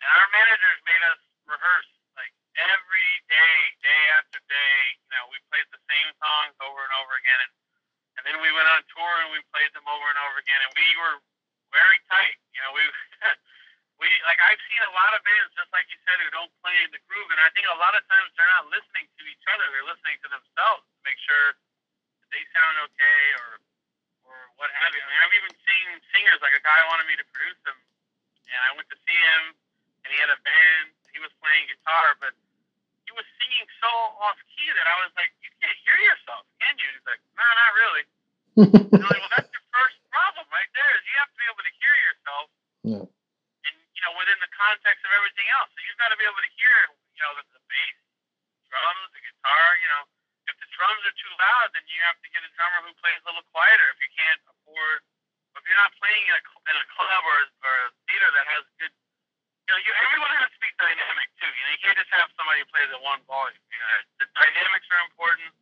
and 0.00 0.08
our 0.08 0.28
managers 0.32 0.78
made 0.88 1.02
us 1.12 1.20
rehearse 1.48 1.90
songs 6.28 6.52
over 6.60 6.80
and 6.84 6.92
over 7.00 7.16
again, 7.16 7.40
and, 7.48 7.52
and 8.20 8.22
then 8.28 8.36
we 8.44 8.52
went 8.52 8.68
on 8.68 8.84
tour 8.92 9.14
and 9.24 9.32
we 9.32 9.40
played 9.48 9.72
them 9.72 9.88
over 9.88 10.06
and 10.12 10.20
over 10.28 10.36
again, 10.36 10.60
and 10.60 10.72
we 10.76 10.88
were 11.00 11.16
very 11.72 11.98
tight. 12.12 12.36
You 12.52 12.60
know, 12.68 12.72
we 12.76 12.84
we 14.00 14.08
like 14.28 14.36
I've 14.44 14.60
seen 14.68 14.82
a 14.84 14.92
lot 14.92 15.16
of 15.16 15.24
bands 15.24 15.56
just 15.56 15.72
like 15.72 15.88
you 15.88 15.96
said 16.04 16.20
who 16.20 16.28
don't 16.36 16.52
play 16.60 16.76
in 16.84 16.92
the 16.92 17.00
groove, 17.08 17.32
and 17.32 17.40
I 17.40 17.48
think 17.56 17.64
a 17.72 17.80
lot 17.80 17.96
of 17.96 18.04
times 18.12 18.28
they're 18.36 18.52
not 18.60 18.68
listening 18.68 19.08
to 19.08 19.22
each 19.24 19.44
other; 19.48 19.64
they're 19.72 19.88
listening 19.88 20.20
to 20.20 20.28
themselves 20.28 20.84
to 20.84 20.98
make 21.08 21.18
sure 21.24 21.56
that 22.20 22.28
they 22.28 22.44
sound 22.52 22.76
okay 22.92 23.22
or 23.40 23.48
or 24.28 24.36
what 24.60 24.68
have 24.84 24.92
you. 24.92 25.00
I 25.00 25.08
mean, 25.08 25.20
I've 25.24 25.36
even 25.40 25.54
seen 25.64 25.86
singers 26.12 26.40
like 26.44 26.52
a 26.52 26.60
guy 26.60 26.78
wanted 26.92 27.08
me 27.08 27.16
to 27.16 27.26
produce 27.32 27.60
him, 27.64 27.78
and 28.52 28.60
I 28.68 28.76
went 28.76 28.88
to 28.92 28.98
see 29.08 29.16
him, 29.16 29.56
and 30.04 30.08
he 30.12 30.18
had 30.20 30.28
a 30.28 30.40
band. 30.44 30.92
He 31.16 31.18
was 31.24 31.32
playing 31.40 31.66
guitar, 31.72 32.14
but 32.20 32.36
singing 33.48 33.68
so 33.80 33.88
off 34.20 34.36
key 34.52 34.68
that 34.76 34.84
I 34.84 34.96
was 35.00 35.12
like, 35.16 35.32
you 35.40 35.48
can't 35.56 35.80
hear 35.88 35.96
yourself, 36.04 36.44
can 36.60 36.76
you? 36.76 36.88
He's 36.92 37.06
like, 37.08 37.22
no, 37.32 37.44
not 37.48 37.72
really. 37.72 38.04
like, 39.08 39.20
well, 39.24 39.32
that's 39.32 39.48
your 39.48 39.64
first 39.72 39.96
problem 40.12 40.44
right 40.52 40.68
there 40.76 40.92
is 41.00 41.02
you 41.08 41.16
have 41.16 41.32
to 41.32 41.38
be 41.40 41.48
able 41.48 41.64
to 41.64 41.74
hear 41.80 41.94
yourself. 42.04 42.46
Yeah. 42.84 43.04
And, 43.64 43.74
you 43.96 44.02
know, 44.04 44.12
within 44.20 44.36
the 44.44 44.52
context 44.52 45.00
of 45.08 45.12
everything 45.16 45.48
else. 45.56 45.72
So 45.72 45.80
you've 45.80 45.96
got 45.96 46.12
to 46.12 46.20
be 46.20 46.28
able 46.28 46.44
to 46.44 46.52
hear, 46.60 46.76
you 47.16 47.22
know, 47.24 47.32
the, 47.40 47.44
the 47.56 47.62
bass, 47.64 47.96
drums, 48.68 49.08
the 49.16 49.22
guitar, 49.24 49.66
you 49.80 49.88
know. 49.96 50.04
If 50.48 50.56
the 50.60 50.68
drums 50.76 51.02
are 51.08 51.16
too 51.16 51.32
loud, 51.40 51.68
then 51.72 51.84
you 51.88 52.00
have 52.04 52.20
to 52.20 52.28
get 52.28 52.44
a 52.44 52.50
drummer 52.52 52.84
who 52.84 52.92
plays 53.00 53.20
a 53.24 53.32
little 53.32 53.44
quieter 53.52 53.88
if 53.96 54.00
you 54.00 54.10
can't 54.12 54.42
afford 54.48 55.00
if 55.58 55.66
you're 55.66 55.82
not 55.82 55.90
playing 55.98 56.22
in 56.30 56.34
a, 56.38 56.42
in 56.70 56.76
a 56.78 56.86
club 56.94 57.22
or, 57.26 57.38
or 57.66 57.74
a 57.90 57.94
theater 58.06 58.30
that 58.30 58.46
has 58.46 58.62
good 58.78 58.94
you 59.68 59.76
know, 59.76 59.80
you 59.84 59.92
everyone 60.00 60.32
has 60.40 60.48
to 60.48 60.60
be 60.64 60.72
dynamic 60.80 61.28
too. 61.36 61.44
You 61.44 61.62
know, 61.68 61.72
you 61.76 61.80
can't 61.84 61.98
just 62.00 62.08
have 62.16 62.32
somebody 62.40 62.64
plays 62.72 62.88
at 62.88 62.96
one 63.04 63.20
volume. 63.28 63.60
You 63.68 63.76
know, 63.76 64.24
the 64.24 64.26
dynamics 64.32 64.88
are 64.88 65.02
important, 65.12 65.52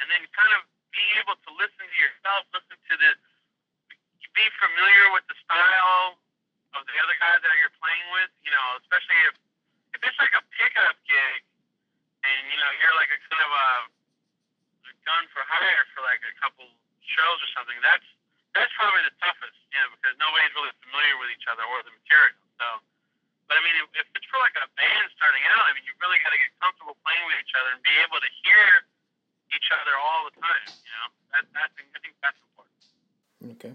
and 0.00 0.08
then 0.08 0.24
kind 0.32 0.52
of 0.56 0.64
being 0.88 1.12
able 1.20 1.36
to 1.36 1.50
listen 1.60 1.84
to 1.84 1.98
yourself, 2.00 2.48
listen 2.56 2.80
to 2.80 2.94
the, 2.96 3.10
be 4.32 4.46
familiar 4.56 5.12
with 5.12 5.28
the 5.28 5.36
style 5.44 6.16
of 6.72 6.88
the 6.88 6.96
other 7.04 7.16
guys 7.20 7.44
that 7.44 7.52
you're 7.60 7.76
playing 7.76 8.08
with. 8.16 8.32
You 8.40 8.52
know, 8.56 8.80
especially 8.80 9.20
if 9.28 9.36
if 9.92 10.00
it's 10.00 10.16
like 10.16 10.32
a 10.32 10.42
pickup 10.56 10.96
gig, 11.04 11.44
and 12.24 12.40
you 12.48 12.56
know 12.56 12.70
you're 12.80 12.96
like 12.96 13.12
a 13.12 13.20
kind 13.28 13.44
of 13.44 13.52
a, 13.52 13.68
a 14.88 14.92
gun 15.04 15.28
for 15.36 15.44
hire 15.44 15.84
for 15.92 16.00
like 16.00 16.24
a 16.24 16.32
couple 16.40 16.64
shows 17.04 17.38
or 17.44 17.50
something. 17.52 17.76
That's 17.84 18.08
probably 18.84 19.02
the 19.06 19.16
toughest, 19.18 19.58
you 19.72 19.78
know, 19.80 19.88
because 19.98 20.14
nobody's 20.18 20.54
really 20.54 20.74
familiar 20.84 21.14
with 21.18 21.30
each 21.34 21.46
other 21.50 21.64
or 21.66 21.82
the 21.82 21.90
material. 21.90 22.38
So, 22.58 22.66
but 23.48 23.58
I 23.58 23.62
mean, 23.64 23.76
if, 23.80 23.88
if 24.02 24.06
it's 24.14 24.28
for 24.30 24.40
like 24.40 24.56
a 24.56 24.66
band 24.78 25.06
starting 25.14 25.44
out, 25.52 25.64
I 25.68 25.72
mean, 25.76 25.84
you 25.84 25.94
really 26.00 26.18
got 26.24 26.32
to 26.32 26.40
get 26.40 26.50
comfortable 26.58 26.96
playing 27.02 27.24
with 27.28 27.38
each 27.42 27.54
other 27.56 27.76
and 27.76 27.80
be 27.82 27.94
able 28.02 28.18
to 28.18 28.30
hear 28.42 28.86
each 29.52 29.68
other 29.74 29.94
all 29.98 30.26
the 30.26 30.34
time. 30.38 30.66
You 30.70 30.92
know, 30.96 31.06
that 31.36 31.44
that's 31.52 31.74
I 31.76 31.98
think 32.02 32.14
that's 32.22 32.40
important. 32.40 32.78
Okay. 33.58 33.72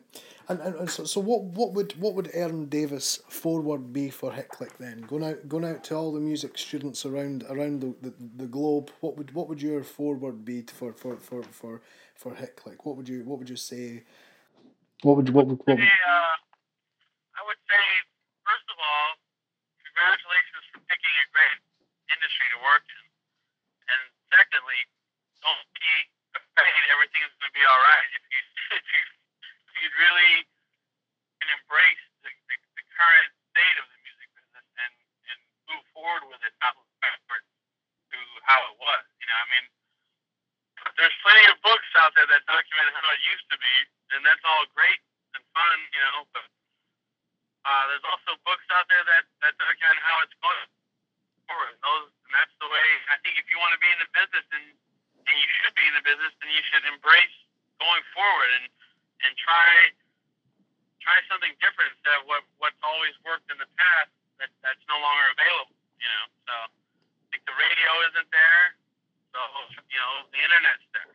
And, 0.50 0.58
and, 0.64 0.74
and 0.84 0.90
so, 1.10 1.20
so 1.20 1.26
what, 1.26 1.44
what 1.58 1.74
would 1.74 1.98
what 2.00 2.14
would 2.14 2.30
Erin 2.34 2.70
Davis 2.70 3.18
forward 3.28 3.92
be 3.92 4.10
for 4.10 4.32
Hitclick 4.32 4.78
then? 4.78 5.02
Going 5.02 5.24
out 5.24 5.50
going 5.50 5.66
out 5.66 5.84
to 5.86 5.96
all 5.96 6.14
the 6.14 6.20
music 6.20 6.58
students 6.58 7.06
around 7.06 7.44
around 7.50 7.82
the, 7.82 7.96
the, 8.02 8.14
the 8.38 8.46
globe, 8.46 8.92
what 9.02 9.18
would 9.18 9.34
what 9.34 9.50
would 9.50 9.62
your 9.62 9.84
forward 9.84 10.46
be 10.46 10.62
for 10.62 10.94
for, 10.94 11.18
for, 11.18 11.42
for, 11.44 11.82
for 12.14 12.32
Hitclick? 12.36 12.86
What 12.86 12.96
would 12.96 13.10
you 13.10 13.26
what 13.26 13.40
would 13.40 13.50
you 13.50 13.58
say? 13.58 14.04
What 15.02 15.18
would 15.18 15.28
you 15.28 15.34
what 15.34 15.48
would, 15.48 15.58
what 15.66 15.82
would 15.82 15.82
Hey, 15.82 16.00
uh, 16.06 16.36
I 17.40 17.42
would 17.50 17.62
say, 17.66 17.84
first 18.46 18.68
of 18.70 18.78
all, 18.78 19.08
congratulations 19.82 20.64
for 20.70 20.80
picking 20.86 21.16
a 21.18 21.26
great 21.34 21.58
industry 22.14 22.48
to 22.54 22.60
work 22.62 22.86
in. 22.86 23.04
And 23.90 24.02
secondly, 24.30 24.80
don't 25.42 25.66
be 25.74 25.92
afraid 26.38 26.84
everything's 26.94 27.34
going 27.42 27.50
to 27.50 27.58
be 27.58 27.66
all 27.66 27.82
right. 27.82 28.10
If 28.14 28.24
you 28.30 28.42
if 28.78 28.86
you 28.86 29.04
if 29.74 29.76
you 29.82 29.90
really 29.98 30.46
can 31.70 31.78
embrace 31.78 32.06
the, 32.26 32.30
the, 32.50 32.56
the 32.74 32.86
current 32.98 33.32
state 33.54 33.78
of 33.78 33.86
the 33.94 34.00
music 34.02 34.30
business 34.34 34.66
and 34.82 34.94
and 35.30 35.40
move 35.70 35.86
forward 35.94 36.26
with 36.34 36.42
it, 36.42 36.54
not 36.66 36.74
look 36.74 36.90
backwards 36.98 37.46
to 38.10 38.18
how 38.50 38.58
it 38.74 38.76
was. 38.82 39.04
You 39.22 39.28
know, 39.30 39.38
I 39.38 39.48
mean, 39.54 39.66
there's 40.98 41.18
plenty 41.22 41.46
of 41.54 41.62
books 41.62 41.90
out 42.02 42.18
there 42.18 42.26
that 42.26 42.44
document 42.50 42.90
how 42.98 43.10
it 43.14 43.22
used 43.22 43.46
to 43.54 43.58
be, 43.62 43.76
and 44.18 44.26
that's 44.26 44.42
all 44.42 44.66
great 44.74 45.02
and 45.38 45.46
fun, 45.54 45.78
you 45.94 46.02
know. 46.02 46.18
But 46.34 46.48
uh, 47.70 47.84
there's 47.94 48.08
also 48.10 48.34
books 48.42 48.66
out 48.74 48.90
there 48.90 49.06
that 49.06 49.30
that 49.46 49.54
document 49.62 50.02
how 50.02 50.26
it's 50.26 50.38
going 50.42 50.70
forward. 51.46 51.78
Those, 51.86 52.10
and 52.26 52.34
that's 52.34 52.56
the 52.58 52.70
way. 52.70 52.88
I 53.14 53.22
think 53.22 53.38
if 53.38 53.46
you 53.54 53.62
want 53.62 53.78
to 53.78 53.82
be 53.82 53.94
in 53.94 54.02
the 54.02 54.12
business, 54.18 54.48
and 54.58 54.66
and 55.30 55.36
you 55.38 55.50
should 55.62 55.78
be 55.78 55.86
in 55.86 55.94
the 55.94 56.02
business, 56.02 56.34
then 56.42 56.50
you 56.50 56.64
should 56.74 56.86
embrace 56.90 57.38
going 57.78 58.02
forward 58.18 58.50
and 58.58 58.66
and 59.22 59.38
try 59.38 59.94
try 61.04 61.20
something 61.32 61.54
different 61.64 61.96
instead 61.98 62.16
of 62.22 62.24
what 62.30 62.44
what's 62.62 62.80
always 62.86 63.16
worked 63.26 63.50
in 63.50 63.58
the 63.58 63.70
past 63.80 64.12
that 64.40 64.52
that's 64.62 64.84
no 64.88 64.98
longer 65.00 65.28
available. 65.36 65.76
You 66.00 66.08
know, 66.08 66.26
so 66.48 66.54
I 66.56 67.26
think 67.34 67.44
the 67.50 67.56
radio 67.58 67.92
isn't 68.14 68.30
there, 68.32 68.64
so 69.34 69.40
you 69.90 70.00
know 70.00 70.14
the 70.32 70.40
internet's 70.40 70.88
there. 70.94 71.12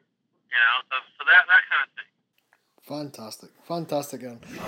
You 0.50 0.60
know, 0.60 0.74
so 0.90 0.96
so 1.14 1.22
that 1.28 1.46
that 1.46 1.62
kind 1.70 1.82
of 1.86 1.90
thing. 1.94 2.10
fantastic 3.64 4.03
fantastic 4.16 4.60